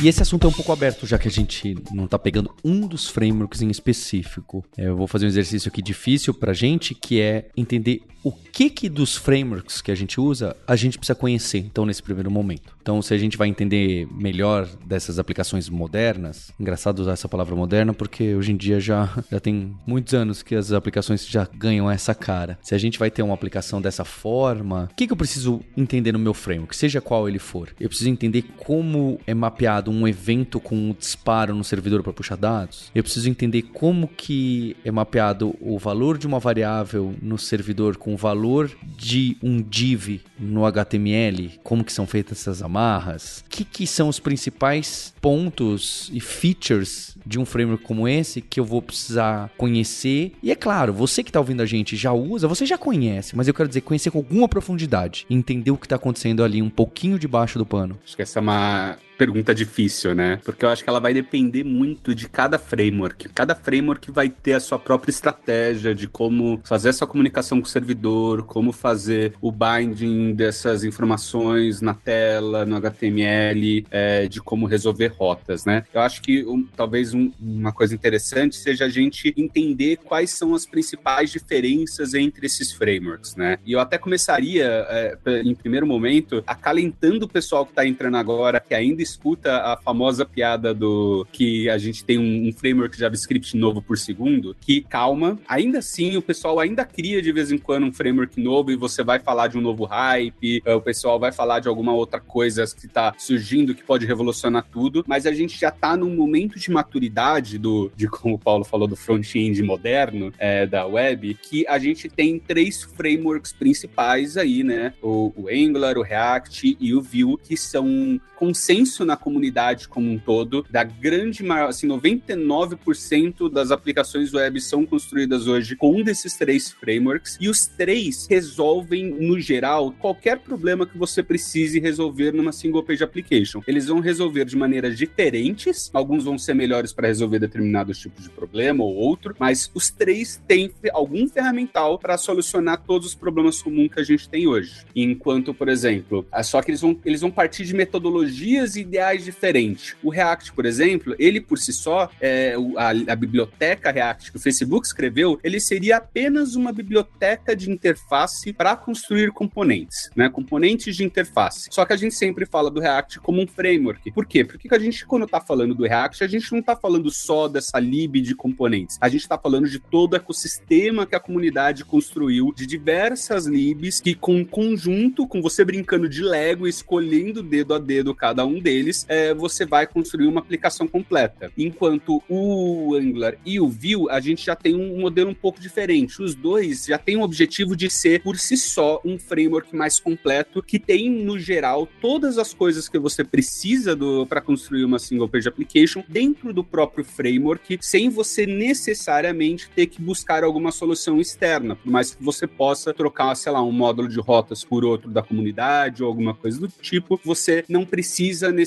[0.06, 2.82] E esse assunto é um pouco aberto, já que a gente não tá pegando um
[2.82, 4.64] dos frameworks em específico.
[4.78, 8.72] É, eu vou fazer um exercício aqui difícil pra gente, que é entender o que
[8.72, 12.76] que dos frameworks que a gente usa a gente precisa conhecer, então, nesse primeiro momento.
[12.82, 17.94] Então, se a gente vai entender melhor dessas aplicações modernas, engraçado usar essa palavra moderna,
[17.94, 22.16] porque hoje em dia já, já tem muitos anos que as aplicações já ganham essa
[22.16, 22.58] cara.
[22.64, 26.12] Se a gente vai ter uma aplicação dessa forma, o que, que eu preciso entender
[26.12, 27.76] no meu framework, seja qual ele for?
[27.80, 32.38] Eu preciso entender como é mapeado um evento com um disparo no servidor para puxar
[32.38, 32.90] dados.
[32.96, 38.15] Eu preciso entender como que é mapeado o valor de uma variável no servidor com
[38.16, 43.44] valor de um div no HTML, como que são feitas essas amarras.
[43.46, 48.60] O que, que são os principais pontos e features de um framework como esse que
[48.60, 50.34] eu vou precisar conhecer.
[50.44, 53.48] E é claro, você que está ouvindo a gente já usa, você já conhece, mas
[53.48, 57.18] eu quero dizer conhecer com alguma profundidade, entender o que está acontecendo ali um pouquinho
[57.18, 57.98] debaixo do pano.
[58.06, 60.40] Acho que essa é uma pergunta difícil, né?
[60.44, 63.30] Porque eu acho que ela vai depender muito de cada framework.
[63.30, 67.70] Cada framework vai ter a sua própria estratégia de como fazer essa comunicação com o
[67.70, 75.08] servidor, como fazer o binding dessas informações na tela, no HTML, é, de como resolver
[75.08, 75.84] rotas, né?
[75.94, 80.54] Eu acho que um, talvez um, uma coisa interessante seja a gente entender quais são
[80.54, 83.58] as principais diferenças entre esses frameworks, né?
[83.66, 88.60] E eu até começaria, é, em primeiro momento, acalentando o pessoal que está entrando agora,
[88.60, 93.56] que ainda escuta a famosa piada do que a gente tem um, um framework JavaScript
[93.56, 97.86] novo por segundo, que calma, ainda assim o pessoal ainda cria de vez em quando
[97.86, 101.32] um framework novo e você vai falar de um novo hype, é, o pessoal vai
[101.32, 105.60] falar de alguma outra coisa que está surgindo que pode revolucionar tudo, mas a gente
[105.60, 110.34] já está num momento de maturidade do, de como o Paulo falou, do front-end moderno
[110.38, 114.94] é, da web, que a gente tem três frameworks principais aí, né?
[115.02, 120.18] O, o Angular, o React e o Vue, que são consenso na comunidade como um
[120.18, 126.38] todo, da grande maior, assim, 99% das aplicações web são construídas hoje com um desses
[126.38, 132.52] três frameworks, e os três resolvem, no geral, qualquer problema que você precise resolver numa
[132.52, 133.62] single page application.
[133.68, 138.30] Eles vão resolver de maneiras diferentes, alguns vão ser melhores para resolver determinados tipos de
[138.30, 143.92] problema ou outro, mas os três têm algum ferramental para solucionar todos os problemas comuns
[143.92, 144.86] que a gente tem hoje.
[144.96, 149.26] Enquanto, por exemplo, é só que eles vão, eles vão partir de metodologias e ideais
[149.26, 149.96] diferentes.
[150.04, 154.40] O React, por exemplo, ele por si só, é, a, a biblioteca React que o
[154.40, 160.30] Facebook escreveu, ele seria apenas uma biblioteca de interface para construir componentes, né?
[160.30, 161.70] Componentes de interface.
[161.72, 164.12] Só que a gente sempre fala do React como um framework.
[164.12, 164.44] Por quê?
[164.44, 167.80] Porque a gente, quando está falando do React, a gente não está falando só dessa
[167.80, 168.98] lib de componentes.
[169.02, 174.02] A gente está falando de todo o ecossistema que a comunidade construiu, de diversas libs
[174.02, 178.75] que, com conjunto, com você brincando de Lego, escolhendo dedo a dedo cada um deles,
[179.08, 181.52] é, você vai construir uma aplicação completa.
[181.58, 186.22] Enquanto o Angular e o Vue, a gente já tem um modelo um pouco diferente.
[186.22, 190.62] Os dois já têm o objetivo de ser, por si só, um framework mais completo
[190.62, 195.48] que tem, no geral, todas as coisas que você precisa para construir uma single page
[195.48, 201.92] application dentro do próprio framework, sem você necessariamente ter que buscar alguma solução externa, por
[201.92, 206.04] mais que você possa trocar, sei lá, um módulo de rotas por outro da comunidade
[206.04, 208.65] ou alguma coisa do tipo, você não precisa necessariamente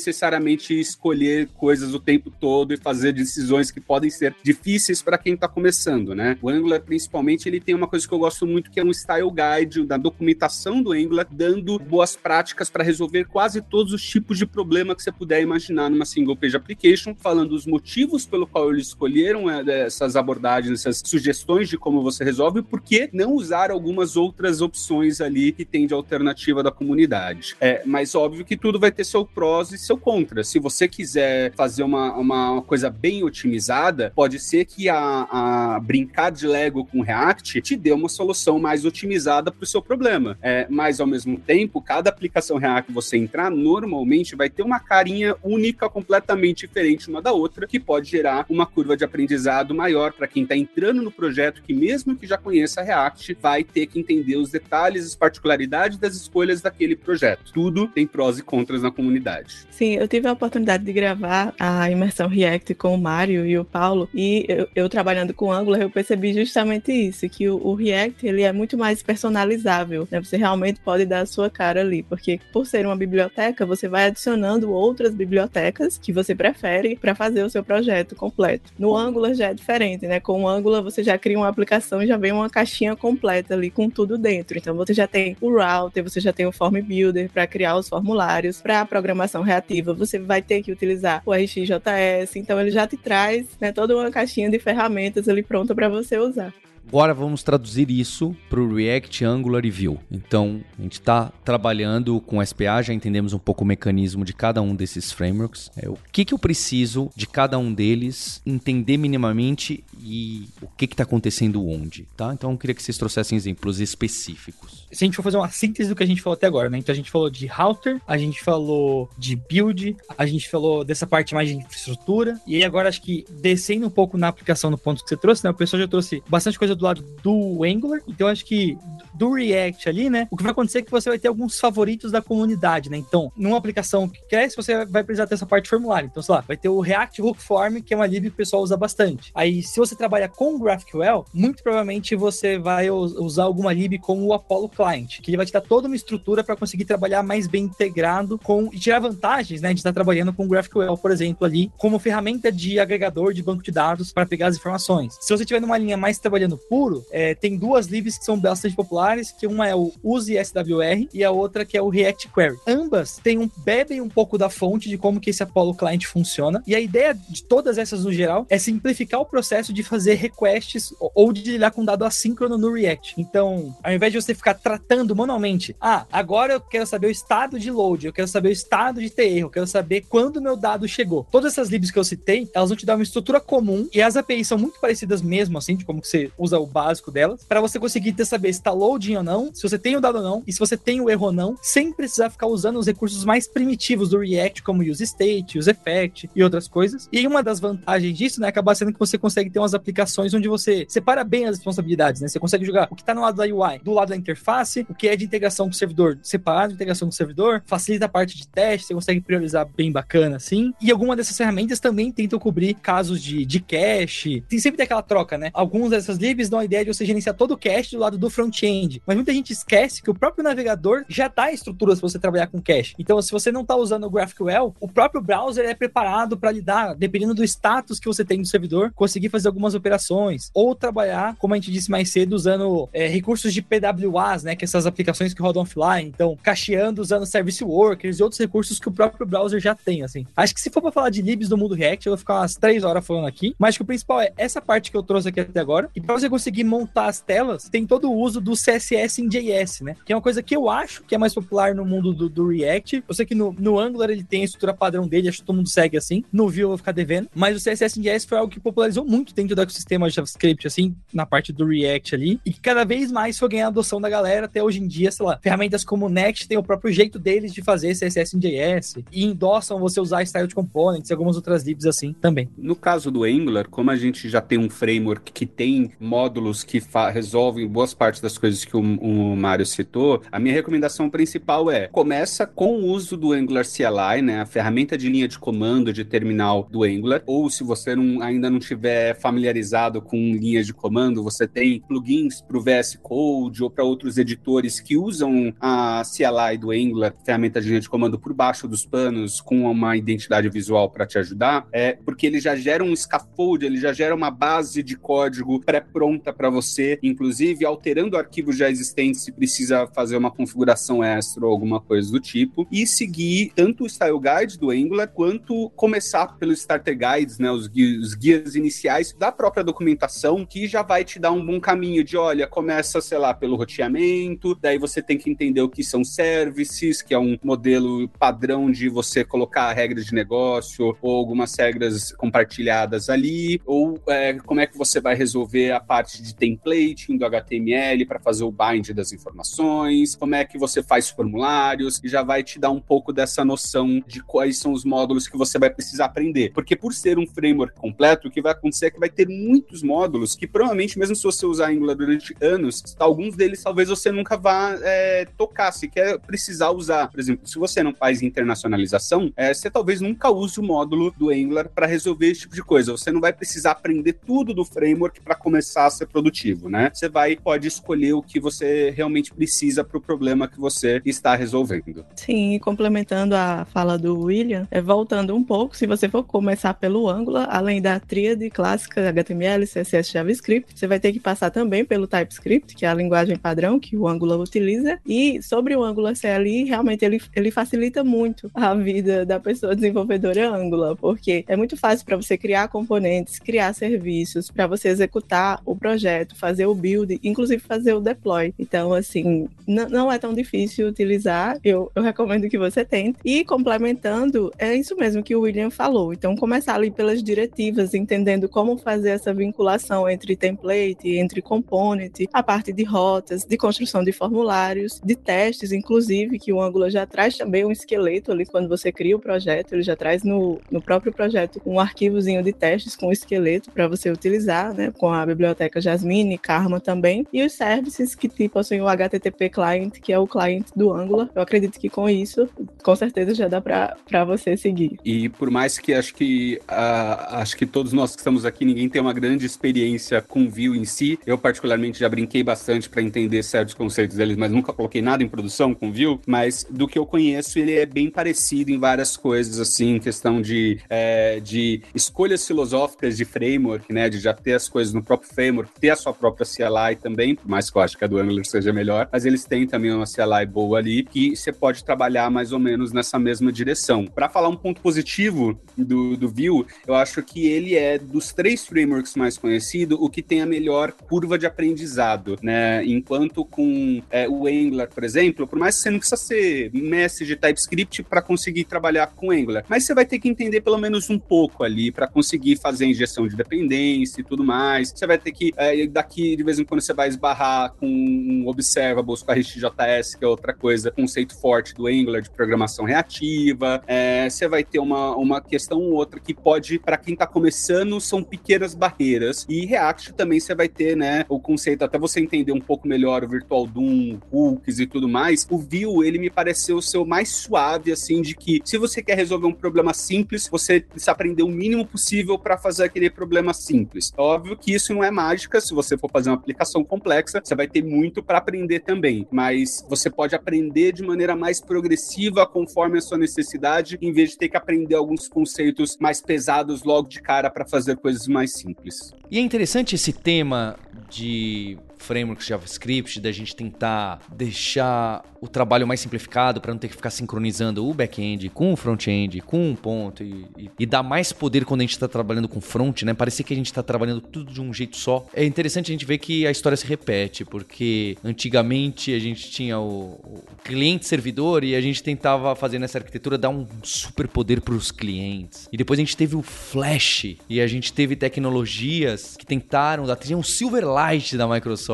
[0.75, 5.49] escolher coisas o tempo todo e fazer decisões que podem ser difíceis para quem está
[5.49, 6.39] começando, né?
[6.41, 9.31] O Angular, principalmente, ele tem uma coisa que eu gosto muito, que é um style
[9.31, 14.47] guide da documentação do Angular, dando boas práticas para resolver quase todos os tipos de
[14.47, 18.89] problema que você puder imaginar numa single page application, falando os motivos pelo qual eles
[18.89, 23.71] escolheram é, essas abordagens, essas sugestões de como você resolve, e por que não usar
[23.71, 27.57] algumas outras opções ali que tem de alternativa da comunidade.
[27.61, 30.43] É, mas óbvio que tudo vai ter seu prós e seu contra.
[30.45, 34.97] Se você quiser fazer uma, uma coisa bem otimizada, pode ser que a,
[35.31, 39.81] a brincar de Lego com React te dê uma solução mais otimizada para o seu
[39.81, 40.39] problema.
[40.43, 44.81] É, mas ao mesmo tempo, cada aplicação React que você entrar, normalmente vai ter uma
[44.81, 50.13] carinha única, completamente diferente uma da outra, que pode gerar uma curva de aprendizado maior
[50.13, 54.01] para quem está entrando no projeto, que mesmo que já conheça React, vai ter que
[54.01, 57.53] entender os detalhes, as particularidades das escolhas daquele projeto.
[57.53, 59.67] Tudo tem prós e contras na comunidade.
[59.79, 63.65] Sim, eu tive a oportunidade de gravar a imersão React com o Mário e o
[63.65, 68.27] Paulo, e eu, eu trabalhando com Angular, eu percebi justamente isso, que o, o, React
[68.27, 70.21] ele é muito mais personalizável, né?
[70.21, 74.07] Você realmente pode dar a sua cara ali, porque por ser uma biblioteca, você vai
[74.07, 78.73] adicionando outras bibliotecas que você prefere para fazer o seu projeto completo.
[78.77, 80.19] No Angular já é diferente, né?
[80.19, 83.71] Com o Angular você já cria uma aplicação e já vem uma caixinha completa ali
[83.71, 84.59] com tudo dentro.
[84.59, 87.89] Então você já tem o router, você já tem o form builder para criar os
[87.89, 89.58] formulários, para a programação reativa
[89.97, 94.11] você vai ter que utilizar o RxJS, então ele já te traz né, toda uma
[94.11, 96.53] caixinha de ferramentas ali pronta para você usar.
[96.89, 99.99] Agora vamos traduzir isso para o React, Angular e Vue.
[100.11, 104.63] Então, a gente está trabalhando com SPA, já entendemos um pouco o mecanismo de cada
[104.63, 105.71] um desses frameworks.
[105.77, 110.87] É, o que, que eu preciso de cada um deles entender minimamente e o que
[110.87, 112.33] está acontecendo onde, tá?
[112.33, 114.78] Então, eu queria que vocês trouxessem exemplos específicos.
[114.91, 116.79] Se a gente for fazer uma síntese do que a gente falou até agora, né?
[116.79, 121.07] Então, a gente falou de router, a gente falou de build, a gente falou dessa
[121.07, 124.79] parte mais de infraestrutura, e aí agora acho que descendo um pouco na aplicação no
[124.79, 125.51] ponto que você trouxe, né?
[125.51, 128.77] O pessoal já trouxe bastante coisa do lado do Angular, então acho que
[129.19, 130.29] do React ali, né?
[130.31, 132.97] O que vai acontecer é que você vai ter alguns favoritos da comunidade, né?
[132.97, 136.09] Então, numa aplicação que cresce, você vai precisar ter essa parte de formulário.
[136.11, 138.33] Então, sei lá, vai ter o React Hook Form, que é uma lib que o
[138.33, 139.31] pessoal usa bastante.
[139.35, 144.33] Aí, se você trabalha com GraphQL, muito provavelmente você vai usar alguma lib como o
[144.33, 147.65] Apollo Client, que ele vai te dar toda uma estrutura para conseguir trabalhar mais bem
[147.65, 151.99] integrado com e tirar vantagens, né, de estar trabalhando com GraphQL, por exemplo, ali como
[151.99, 155.17] ferramenta de agregador de banco de dados para pegar as informações.
[155.21, 158.77] Se você tiver numa linha mais trabalhando puro, é, tem duas libs que são bastante
[158.77, 159.08] populares
[159.39, 162.57] que uma é o Use SWR e a outra que é o React Query.
[162.67, 166.63] Ambas têm um, bebem um pouco da fonte de como que esse Apollo Client funciona.
[166.67, 170.93] E a ideia de todas essas no geral é simplificar o processo de fazer requests
[171.01, 173.15] ou de lidar com dado assíncrono no React.
[173.19, 177.59] Então, ao invés de você ficar tratando manualmente, ah, agora eu quero saber o estado
[177.59, 180.87] de load, eu quero saber o estado de erro, eu quero saber quando meu dado
[180.87, 181.27] chegou.
[181.31, 184.17] Todas essas libs que eu citei, elas vão te dar uma estrutura comum e as
[184.17, 187.79] APIs são muito parecidas mesmo, assim, de como você usa o básico delas, para você
[187.79, 188.73] conseguir ter saber se está
[189.17, 191.27] ou não, se você tem o dado ou não, e se você tem o erro
[191.27, 195.59] ou não, sem precisar ficar usando os recursos mais primitivos do React, como use state,
[195.59, 197.09] use effect e outras coisas.
[197.13, 200.49] E uma das vantagens disso, né, acaba sendo que você consegue ter umas aplicações onde
[200.49, 202.29] você separa bem as responsabilidades, né?
[202.29, 204.95] Você consegue jogar o que está no lado da UI, do lado da interface, o
[204.95, 208.37] que é de integração com o servidor separado, integração com o servidor, facilita a parte
[208.37, 210.73] de teste, você consegue priorizar bem bacana, assim.
[210.81, 214.43] E alguma dessas ferramentas também tentam cobrir casos de, de cache.
[214.49, 215.51] Tem sempre aquela troca, né?
[215.53, 218.31] Algumas dessas libs dão a ideia de você gerenciar todo o cache do lado do
[218.31, 222.47] front-end, mas muita gente esquece que o próprio navegador já dá estruturas para você trabalhar
[222.47, 222.95] com cache.
[222.99, 226.95] Então, se você não está usando o GraphQL, o próprio browser é preparado para lidar,
[226.95, 231.55] dependendo do status que você tem no servidor, conseguir fazer algumas operações ou trabalhar, como
[231.55, 235.43] a gente disse mais cedo, usando é, recursos de PWAs, né, que essas aplicações que
[235.43, 239.75] rodam offline, então cacheando usando service workers e outros recursos que o próprio browser já
[239.75, 240.27] tem, assim.
[240.37, 242.57] Acho que se for para falar de libs do mundo React, eu vou ficar umas
[242.57, 245.41] três horas falando aqui, mas que o principal é essa parte que eu trouxe aqui
[245.41, 248.78] até agora, e para você conseguir montar as telas, tem todo o uso do CSS
[249.19, 251.85] em JS, né, que é uma coisa que eu acho que é mais popular no
[251.85, 253.05] mundo do, do React.
[253.09, 255.57] Eu sei que no, no Angular ele tem a estrutura padrão dele, acho que todo
[255.57, 256.25] mundo segue assim.
[256.33, 259.05] No Vue eu vou ficar devendo, mas o CSS em JS foi algo que popularizou
[259.05, 263.39] muito dentro do ecossistema JavaScript, assim, na parte do React ali, e cada vez mais
[263.39, 266.49] foi ganhando a adoção da galera até hoje em dia, sei lá, ferramentas como Next
[266.49, 270.55] tem o próprio jeito deles de fazer CSS em JS e endossam você usar Styled
[270.55, 272.49] Components e algumas outras libs assim também.
[272.57, 276.83] No caso do Angular, como a gente já tem um framework que tem módulos que
[277.13, 281.89] resolvem boas partes das coisas que o, o Mário citou, a minha recomendação principal é
[281.89, 286.05] começa com o uso do Angular CLI, né, a ferramenta de linha de comando de
[286.05, 291.23] terminal do Angular, ou se você não, ainda não tiver familiarizado com linhas de comando,
[291.23, 296.59] você tem plugins para o VS Code ou para outros editores que usam a CLI
[296.59, 300.91] do Angular, ferramenta de linha de comando por baixo dos panos com uma identidade visual
[300.91, 304.83] para te ajudar, é porque ele já gera um scaffold, ele já gera uma base
[304.83, 308.17] de código pré-pronta para você, inclusive alterando
[308.49, 312.87] arquivos já existentes se precisa fazer uma configuração extra ou alguma coisa do tipo, e
[312.87, 317.99] seguir tanto o style guide do Angular quanto começar pelos starter guides, né, os, guias,
[317.99, 322.17] os guias iniciais da própria documentação, que já vai te dar um bom caminho de,
[322.17, 327.03] olha, começa, sei lá, pelo roteamento, daí você tem que entender o que são services,
[327.03, 333.09] que é um modelo padrão de você colocar regras de negócio ou algumas regras compartilhadas
[333.09, 338.07] ali, ou é, como é que você vai resolver a parte de templating do HTML
[338.07, 342.43] para fazer o bind das informações, como é que você faz formulários, e já vai
[342.43, 346.07] te dar um pouco dessa noção de quais são os módulos que você vai precisar
[346.07, 346.53] aprender.
[346.53, 349.83] Porque por ser um framework completo, o que vai acontecer é que vai ter muitos
[349.83, 354.37] módulos que provavelmente, mesmo se você usar Angular durante anos, alguns deles talvez você nunca
[354.37, 357.09] vá é, tocar, se quer precisar usar.
[357.09, 361.31] Por exemplo, se você não faz internacionalização, é, você talvez nunca use o módulo do
[361.31, 362.93] Angular para resolver esse tipo de coisa.
[362.93, 366.91] Você não vai precisar aprender tudo do framework para começar a ser produtivo, né?
[366.93, 371.35] Você vai, pode escolher o que você realmente precisa para o problema que você está
[371.35, 372.05] resolvendo.
[372.15, 376.75] Sim, e complementando a fala do William, é, voltando um pouco, se você for começar
[376.75, 381.85] pelo Angular, além da tríade clássica HTML, CSS, JavaScript, você vai ter que passar também
[381.85, 384.99] pelo TypeScript, que é a linguagem padrão que o Angular utiliza.
[385.07, 390.55] E sobre o Angular CLI, realmente ele, ele facilita muito a vida da pessoa desenvolvedora
[390.55, 395.75] Angular, porque é muito fácil para você criar componentes, criar serviços, para você executar o
[395.75, 398.18] projeto, fazer o build, inclusive fazer o deploy.
[398.59, 401.59] Então, assim, não é tão difícil utilizar.
[401.65, 403.19] Eu, eu recomendo que você tente.
[403.25, 406.13] E complementando, é isso mesmo que o William falou.
[406.13, 412.43] Então, começar ali pelas diretivas, entendendo como fazer essa vinculação entre template, entre component, a
[412.43, 417.37] parte de rotas, de construção de formulários, de testes, inclusive, que o Angular já traz
[417.37, 421.13] também um esqueleto ali quando você cria o projeto, ele já traz no, no próprio
[421.13, 425.81] projeto um arquivozinho de testes com o esqueleto para você utilizar, né, com a biblioteca
[425.81, 430.67] Jasmine, Karma também, e os services que possuem o HTTP client, que é o client
[430.75, 431.29] do Angular.
[431.35, 432.49] Eu acredito que com isso,
[432.83, 434.99] com certeza já dá para você seguir.
[435.05, 438.89] E por mais que acho que uh, acho que todos nós que estamos aqui, ninguém
[438.89, 441.19] tem uma grande experiência com Vue em si.
[441.27, 445.29] Eu particularmente já brinquei bastante para entender certos conceitos deles, mas nunca coloquei nada em
[445.29, 446.21] produção com Vue.
[446.27, 450.79] Mas do que eu conheço, ele é bem parecido em várias coisas, assim, questão de,
[450.89, 454.09] é, de escolhas filosóficas de framework, né?
[454.09, 457.49] De já ter as coisas no próprio framework, ter a sua própria CLI também, por
[457.49, 460.79] mais que eu acho do Angular seja melhor, mas eles têm também uma CLI boa
[460.79, 464.07] ali que você pode trabalhar mais ou menos nessa mesma direção.
[464.07, 468.67] Para falar um ponto positivo do, do Vue, eu acho que ele é dos três
[468.67, 472.85] frameworks mais conhecidos o que tem a melhor curva de aprendizado, né?
[472.85, 477.27] Enquanto com é, o Angular, por exemplo, por mais que você não precisa ser mestre
[477.27, 481.11] de TypeScript para conseguir trabalhar com Angular, mas você vai ter que entender pelo menos
[481.11, 484.91] um pouco ali para conseguir fazer injeção de dependência e tudo mais.
[484.91, 488.47] Você vai ter que, é, daqui de vez em quando você vai esbarrar com um
[488.47, 493.83] observables, com a RxJS, que é outra coisa, conceito forte do Angular de programação reativa.
[493.87, 498.01] É, você vai ter uma, uma questão ou outra que pode, para quem está começando,
[498.01, 499.47] são pequenas barreiras.
[499.49, 503.25] E React também você vai ter, né, o conceito, até você entender um pouco melhor
[503.25, 505.47] o Virtual Doom, hooks e tudo mais.
[505.51, 509.17] O Vue, ele me pareceu ser o mais suave, assim, de que se você quer
[509.17, 514.13] resolver um problema simples, você precisa aprender o mínimo possível para fazer aquele problema simples.
[514.17, 517.68] Óbvio que isso não é mágica, se você for fazer uma aplicação complexa, você vai
[517.69, 523.01] ter muito para aprender também, mas você pode aprender de maneira mais progressiva conforme a
[523.01, 527.51] sua necessidade, em vez de ter que aprender alguns conceitos mais pesados logo de cara
[527.51, 529.13] para fazer coisas mais simples.
[529.31, 530.77] E é interessante esse tema
[531.09, 536.97] de frameworks JavaScript, da gente tentar deixar o trabalho mais simplificado para não ter que
[536.97, 541.33] ficar sincronizando o back-end com o front-end, com um ponto e, e, e, dar mais
[541.33, 543.15] poder quando a gente está trabalhando com front, né?
[543.15, 545.27] Parecer que a gente está trabalhando tudo de um jeito só.
[545.33, 549.79] É interessante a gente ver que a história se repete, porque antigamente a gente tinha
[549.79, 554.75] o, o cliente-servidor e a gente tentava fazer nessa arquitetura dar um super poder para
[554.75, 555.69] os clientes.
[555.73, 560.17] E depois a gente teve o Flash e a gente teve tecnologias que tentaram dar,
[560.17, 561.88] tinha um Silverlight da Microsoft.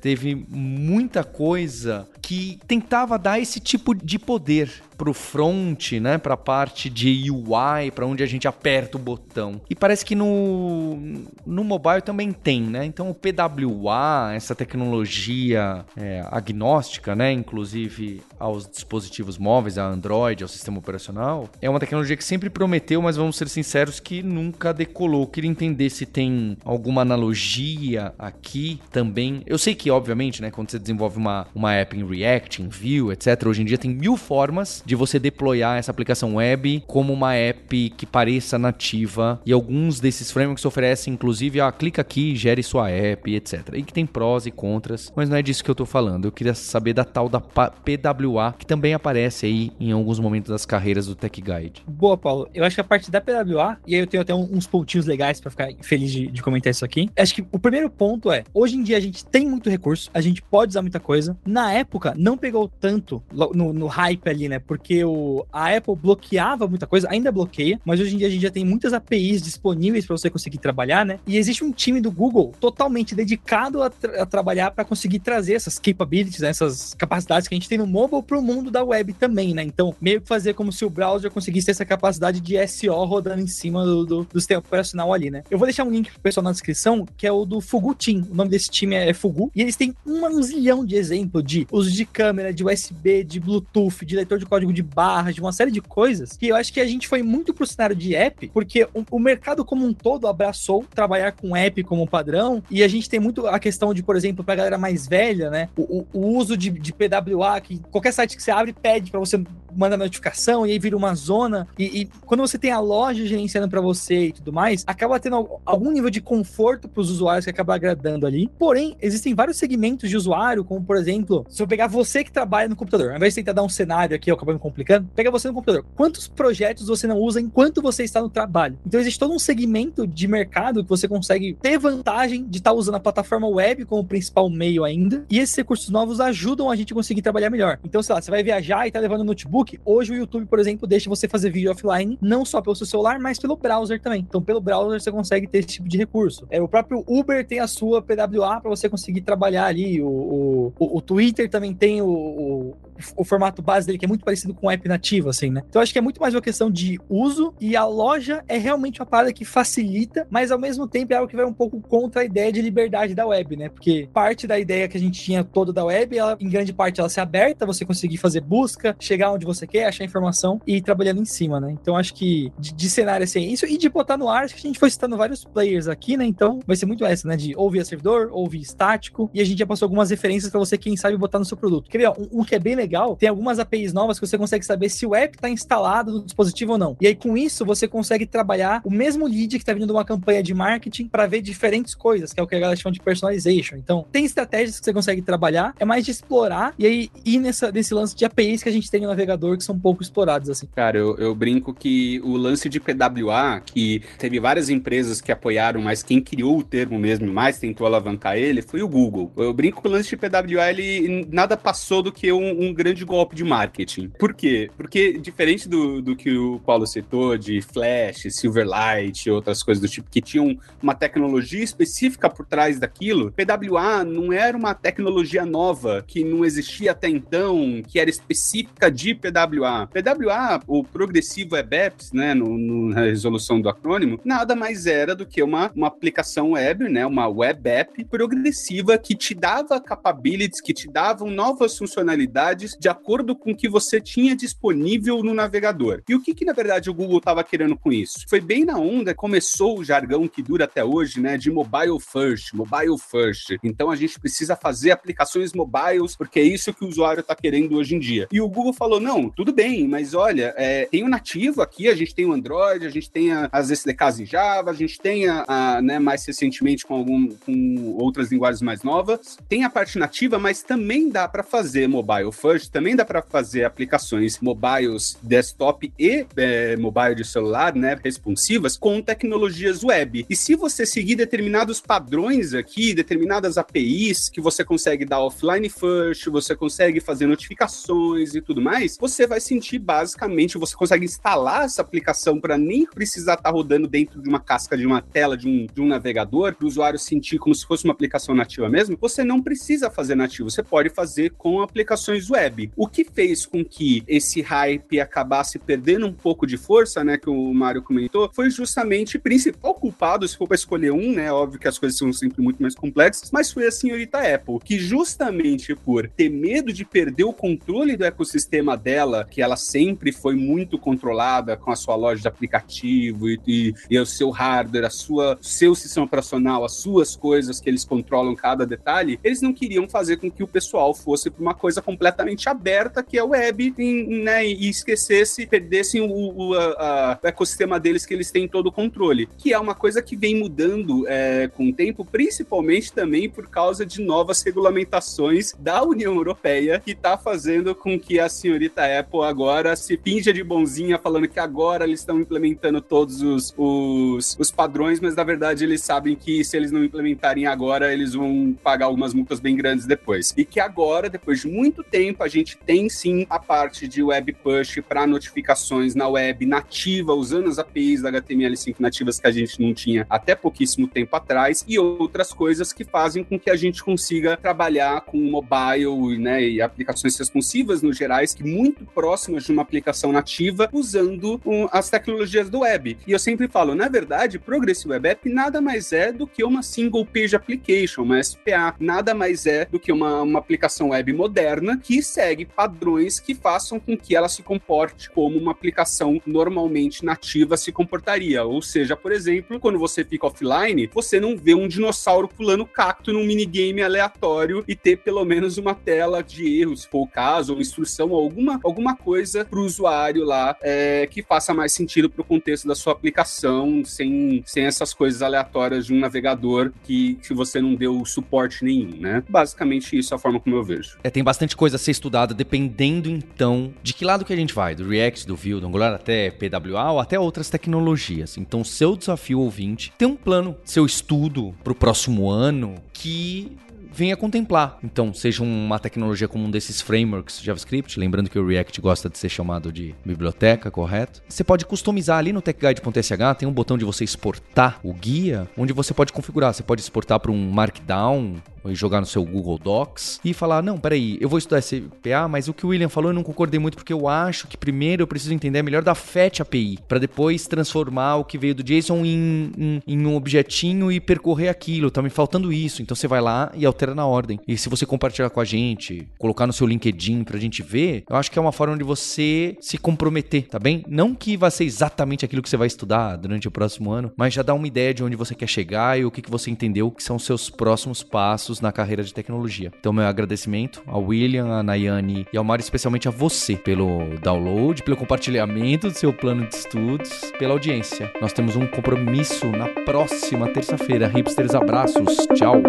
[0.00, 6.36] Teve muita coisa que tentava dar esse tipo de poder pro front, né, para a
[6.36, 9.60] parte de UI, para onde a gente aperta o botão.
[9.70, 10.98] E parece que no
[11.46, 12.84] no mobile também tem, né?
[12.84, 20.48] Então o PWA, essa tecnologia é, agnóstica, né, inclusive aos dispositivos móveis, a Android, ao
[20.48, 25.22] sistema operacional, é uma tecnologia que sempre prometeu, mas vamos ser sinceros que nunca decolou.
[25.22, 29.42] Eu queria entender se tem alguma analogia aqui também.
[29.46, 33.12] Eu sei que, obviamente, né, quando você desenvolve uma, uma app em React, em Vue,
[33.12, 37.34] etc., hoje em dia tem mil formas de você deployar essa aplicação web como uma
[37.34, 39.38] app que pareça nativa.
[39.44, 43.74] E alguns desses frameworks oferecem, inclusive, ah, clica aqui, gere sua app, etc.
[43.74, 46.24] E que tem prós e contras, mas não é disso que eu tô falando.
[46.24, 50.64] Eu queria saber da tal da PWA, que também aparece aí em alguns momentos das
[50.64, 51.82] carreiras do Tech Guide.
[51.86, 52.48] Boa, Paulo.
[52.54, 55.38] Eu acho que a parte da PWA, e aí eu tenho até uns pontinhos legais
[55.38, 57.10] para ficar feliz de, de comentar isso aqui.
[57.14, 60.22] Acho que o primeiro ponto é: hoje em dia a gente tem muito recurso, a
[60.22, 61.36] gente pode usar muita coisa.
[61.46, 64.58] Na época, não pegou tanto no, no hype ali, né?
[64.78, 68.42] Porque o, a Apple bloqueava muita coisa, ainda bloqueia, mas hoje em dia a gente
[68.42, 71.18] já tem muitas APIs disponíveis para você conseguir trabalhar, né?
[71.26, 75.54] E existe um time do Google totalmente dedicado a, tra a trabalhar para conseguir trazer
[75.54, 76.48] essas capabilities, né?
[76.48, 79.62] essas capacidades que a gente tem no mobile para o mundo da web também, né?
[79.62, 83.46] Então, meio que fazer como se o browser conseguisse essa capacidade de SEO rodando em
[83.46, 85.42] cima do, do, do sistema operacional ali, né?
[85.50, 88.26] Eu vou deixar um link pro pessoal na descrição, que é o do Fugu Team.
[88.30, 89.50] O nome desse time é Fugu.
[89.54, 94.04] E eles têm um zilhão de exemplo de uso de câmera, de USB, de Bluetooth,
[94.04, 96.80] de leitor de código de barras, de uma série de coisas, que eu acho que
[96.80, 100.26] a gente foi muito pro cenário de app, porque o, o mercado como um todo
[100.26, 104.16] abraçou trabalhar com app como padrão, e a gente tem muito a questão de, por
[104.16, 108.36] exemplo, pra galera mais velha, né, o, o uso de, de PWA, que qualquer site
[108.36, 109.42] que você abre pede para você
[109.74, 113.68] mandar notificação, e aí vira uma zona, e, e quando você tem a loja gerenciando
[113.68, 117.50] para você e tudo mais, acaba tendo algum nível de conforto para os usuários que
[117.50, 118.50] acaba agradando ali.
[118.58, 122.68] Porém, existem vários segmentos de usuário, como por exemplo, se eu pegar você que trabalha
[122.68, 125.30] no computador, ao invés de tentar dar um cenário aqui, eu acabo me complicando, pega
[125.30, 125.84] você no computador.
[125.94, 128.78] Quantos projetos você não usa enquanto você está no trabalho?
[128.84, 132.76] Então existe todo um segmento de mercado que você consegue ter vantagem de estar tá
[132.76, 136.92] usando a plataforma web como principal meio ainda, e esses recursos novos ajudam a gente
[136.92, 137.78] a conseguir trabalhar melhor.
[137.84, 140.86] Então, sei lá, você vai viajar e tá levando notebook, hoje o YouTube, por exemplo,
[140.86, 144.24] deixa você fazer vídeo offline, não só pelo seu celular, mas pelo browser também.
[144.28, 146.46] Então, pelo browser você consegue ter esse tipo de recurso.
[146.50, 150.96] É, o próprio Uber tem a sua PWA para você conseguir trabalhar ali, o, o,
[150.96, 152.74] o Twitter também tem o
[153.16, 155.62] o formato base dele, que é muito parecido com o app nativo, assim, né?
[155.68, 159.00] Então acho que é muito mais uma questão de uso e a loja é realmente
[159.00, 162.22] uma parada que facilita, mas ao mesmo tempo é algo que vai um pouco contra
[162.22, 163.68] a ideia de liberdade da web, né?
[163.68, 167.00] Porque parte da ideia que a gente tinha toda da web, ela, em grande parte,
[167.00, 170.82] ela se aberta, você conseguir fazer busca, chegar onde você quer, achar informação e ir
[170.82, 171.76] trabalhando em cima, né?
[171.80, 174.60] Então acho que de, de cenário assim, isso e de botar no ar, acho que
[174.60, 176.24] a gente foi citando vários players aqui, né?
[176.24, 177.36] Então vai ser muito essa, né?
[177.36, 180.96] De ouvir servidor, ouvir estático, e a gente já passou algumas referências para você, quem
[180.96, 181.90] sabe, botar no seu produto.
[181.90, 184.26] Quer ver, ó, um, um que é bem legal legal, tem algumas APIs novas que
[184.26, 186.96] você consegue saber se o app está instalado no dispositivo ou não.
[187.00, 190.04] E aí, com isso, você consegue trabalhar o mesmo lead que está vindo de uma
[190.04, 193.00] campanha de marketing para ver diferentes coisas, que é o que a galera chama de
[193.00, 193.76] personalization.
[193.76, 197.70] Então, tem estratégias que você consegue trabalhar, é mais de explorar e aí ir nessa,
[197.70, 200.66] nesse lance de APIs que a gente tem no navegador que são pouco explorados, assim.
[200.74, 205.82] Cara, eu, eu brinco que o lance de PWA, que teve várias empresas que apoiaram,
[205.82, 209.32] mas quem criou o termo mesmo mais tentou alavancar ele foi o Google.
[209.36, 213.04] Eu brinco que o lance de PWA, ele nada passou do que um, um grande
[213.04, 214.08] golpe de marketing.
[214.10, 214.70] Por quê?
[214.76, 219.88] Porque, diferente do, do que o Paulo citou, de Flash, Silverlight e outras coisas do
[219.88, 226.04] tipo, que tinham uma tecnologia específica por trás daquilo, PWA não era uma tecnologia nova
[226.06, 229.88] que não existia até então, que era específica de PWA.
[229.88, 235.16] PWA, o Progressivo Web Apps, né, no, no, na resolução do acrônimo, nada mais era
[235.16, 240.60] do que uma, uma aplicação web, né, uma web app progressiva que te dava capabilities,
[240.60, 246.02] que te davam novas funcionalidades de acordo com o que você tinha disponível no navegador.
[246.08, 248.24] E o que, que na verdade, o Google estava querendo com isso?
[248.28, 252.52] Foi bem na onda, começou o jargão que dura até hoje, né, de mobile first,
[252.52, 253.56] mobile first.
[253.62, 257.76] Então a gente precisa fazer aplicações mobiles, porque é isso que o usuário está querendo
[257.76, 258.28] hoje em dia.
[258.32, 261.94] E o Google falou: não, tudo bem, mas olha, é, tem o nativo aqui, a
[261.94, 265.28] gente tem o Android, a gente tem a, as SDKs em Java, a gente tem
[265.28, 269.98] a, a né, mais recentemente com, algum, com outras linguagens mais novas, tem a parte
[269.98, 275.92] nativa, mas também dá para fazer mobile first, também dá para fazer aplicações mobiles desktop
[275.98, 280.24] e é, mobile de celular, né, responsivas, com tecnologias web.
[280.28, 286.26] E se você seguir determinados padrões aqui, determinadas APIs que você consegue dar offline first,
[286.26, 291.82] você consegue fazer notificações e tudo mais, você vai sentir basicamente, você consegue instalar essa
[291.82, 295.46] aplicação para nem precisar estar tá rodando dentro de uma casca de uma tela de
[295.46, 298.96] um, de um navegador, para o usuário sentir como se fosse uma aplicação nativa mesmo,
[299.00, 302.37] você não precisa fazer nativo, você pode fazer com aplicações web.
[302.76, 307.28] O que fez com que esse hype acabasse perdendo um pouco de força, né, que
[307.28, 311.58] o Mário comentou, foi justamente o principal culpado, se for para escolher um, né, óbvio
[311.58, 315.74] que as coisas são sempre muito mais complexas, mas foi a senhorita Apple, que justamente
[315.74, 320.78] por ter medo de perder o controle do ecossistema dela, que ela sempre foi muito
[320.78, 325.38] controlada com a sua loja de aplicativo e, e, e o seu hardware, a sua,
[325.40, 330.18] seu sistema operacional, as suas coisas que eles controlam cada detalhe, eles não queriam fazer
[330.18, 334.22] com que o pessoal fosse para uma coisa completamente aberta, que é o web, e,
[334.22, 338.72] né, e esquecesse, perdessem o, o, a, a, ecossistema deles que eles têm todo o
[338.72, 343.48] controle, que é uma coisa que vem mudando é, com o tempo, principalmente também por
[343.48, 349.22] causa de novas regulamentações da União Europeia, que está fazendo com que a senhorita Apple
[349.22, 354.50] agora se pinja de bonzinha, falando que agora eles estão implementando todos os, os, os
[354.50, 358.86] padrões, mas na verdade eles sabem que se eles não implementarem agora, eles vão pagar
[358.86, 360.32] algumas multas bem grandes depois.
[360.36, 364.32] E que agora, depois de muito tempo, a gente tem sim a parte de web
[364.32, 369.60] push para notificações na web nativa, usando as APIs da HTML5 nativas que a gente
[369.60, 373.82] não tinha até pouquíssimo tempo atrás, e outras coisas que fazem com que a gente
[373.82, 379.62] consiga trabalhar com mobile né, e aplicações responsivas no gerais, que muito próximas de uma
[379.62, 382.98] aplicação nativa, usando um, as tecnologias do web.
[383.06, 386.62] E eu sempre falo, na verdade, Progressive Web App nada mais é do que uma
[386.62, 391.78] single page application, uma SPA, nada mais é do que uma, uma aplicação web moderna
[391.78, 397.56] que segue padrões que façam com que ela se comporte como uma aplicação normalmente nativa
[397.56, 398.44] se comportaria.
[398.44, 403.12] Ou seja, por exemplo, quando você fica offline, você não vê um dinossauro pulando cacto
[403.12, 407.54] num minigame aleatório e ter pelo menos uma tela de erros, se for o caso,
[407.54, 412.08] ou instrução, ou alguma, alguma coisa para o usuário lá é, que faça mais sentido
[412.08, 417.14] para o contexto da sua aplicação, sem, sem essas coisas aleatórias de um navegador que,
[417.16, 419.22] que você não deu suporte nenhum, né?
[419.28, 420.98] Basicamente isso é a forma como eu vejo.
[421.02, 424.54] É, tem bastante coisa a ser estudada, dependendo então de que lado que a gente
[424.54, 428.38] vai, do React, do Vue, do Angular até PWA ou até outras tecnologias.
[428.38, 433.56] Então, seu desafio ouvinte, tem um plano, seu estudo para o próximo ano que
[433.98, 434.78] venha contemplar.
[434.82, 439.18] Então, seja uma tecnologia como um desses frameworks JavaScript, lembrando que o React gosta de
[439.18, 441.20] ser chamado de biblioteca, correto?
[441.28, 445.72] Você pode customizar ali no techguide.sh, tem um botão de você exportar o guia, onde
[445.72, 446.54] você pode configurar.
[446.54, 448.36] Você pode exportar para um Markdown,
[448.66, 452.54] jogar no seu Google Docs e falar: não, peraí, eu vou estudar SPA, mas o
[452.54, 455.34] que o William falou eu não concordei muito porque eu acho que primeiro eu preciso
[455.34, 459.82] entender melhor da FET API para depois transformar o que veio do JSON em, em,
[459.86, 461.90] em, um objetinho e percorrer aquilo.
[461.90, 462.82] Tá me faltando isso.
[462.82, 464.38] Então você vai lá e altera na ordem.
[464.46, 468.16] E se você compartilhar com a gente, colocar no seu LinkedIn pra gente ver, eu
[468.16, 470.84] acho que é uma forma de você se comprometer, tá bem?
[470.88, 474.34] Não que vai ser exatamente aquilo que você vai estudar durante o próximo ano, mas
[474.34, 476.90] já dá uma ideia de onde você quer chegar e o que, que você entendeu
[476.90, 479.70] que são os seus próximos passos passos na carreira de tecnologia.
[479.78, 484.82] Então, meu agradecimento ao William, a Nayane e ao Mário, especialmente a você, pelo download,
[484.82, 488.10] pelo compartilhamento do seu plano de estudos, pela audiência.
[488.20, 491.06] Nós temos um compromisso na próxima terça-feira.
[491.08, 492.16] Hipsters, abraços.
[492.34, 492.62] Tchau.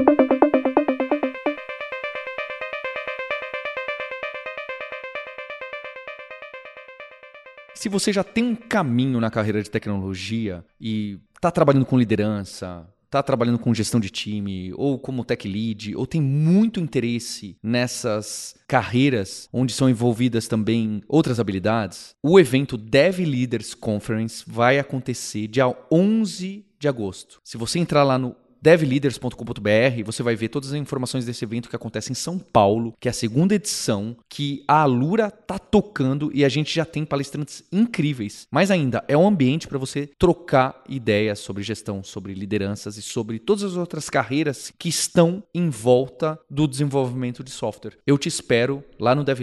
[7.74, 12.86] Se você já tem um caminho na carreira de tecnologia e está trabalhando com liderança,
[13.10, 18.56] está trabalhando com gestão de time, ou como tech lead, ou tem muito interesse nessas
[18.68, 25.76] carreiras onde são envolvidas também outras habilidades, o evento Dev Leaders Conference vai acontecer dia
[25.92, 27.42] 11 de agosto.
[27.44, 31.76] Se você entrar lá no devleaders.com.br, você vai ver todas as informações desse evento que
[31.76, 36.44] acontece em São Paulo, que é a segunda edição, que a Alura tá tocando e
[36.44, 38.48] a gente já tem palestrantes incríveis.
[38.52, 43.40] Mas ainda é um ambiente para você trocar ideias sobre gestão, sobre lideranças e sobre
[43.40, 47.98] todas as outras carreiras que estão em volta do desenvolvimento de software.
[48.06, 49.40] Eu te espero lá no Dev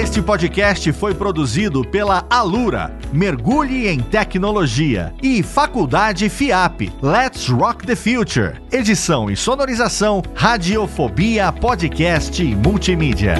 [0.00, 7.96] Este podcast foi produzido pela Alura, Mergulhe em Tecnologia, e Faculdade FIAP, Let's Rock the
[7.96, 8.60] Future.
[8.70, 13.34] Edição e sonorização, Radiofobia Podcast e Multimídia.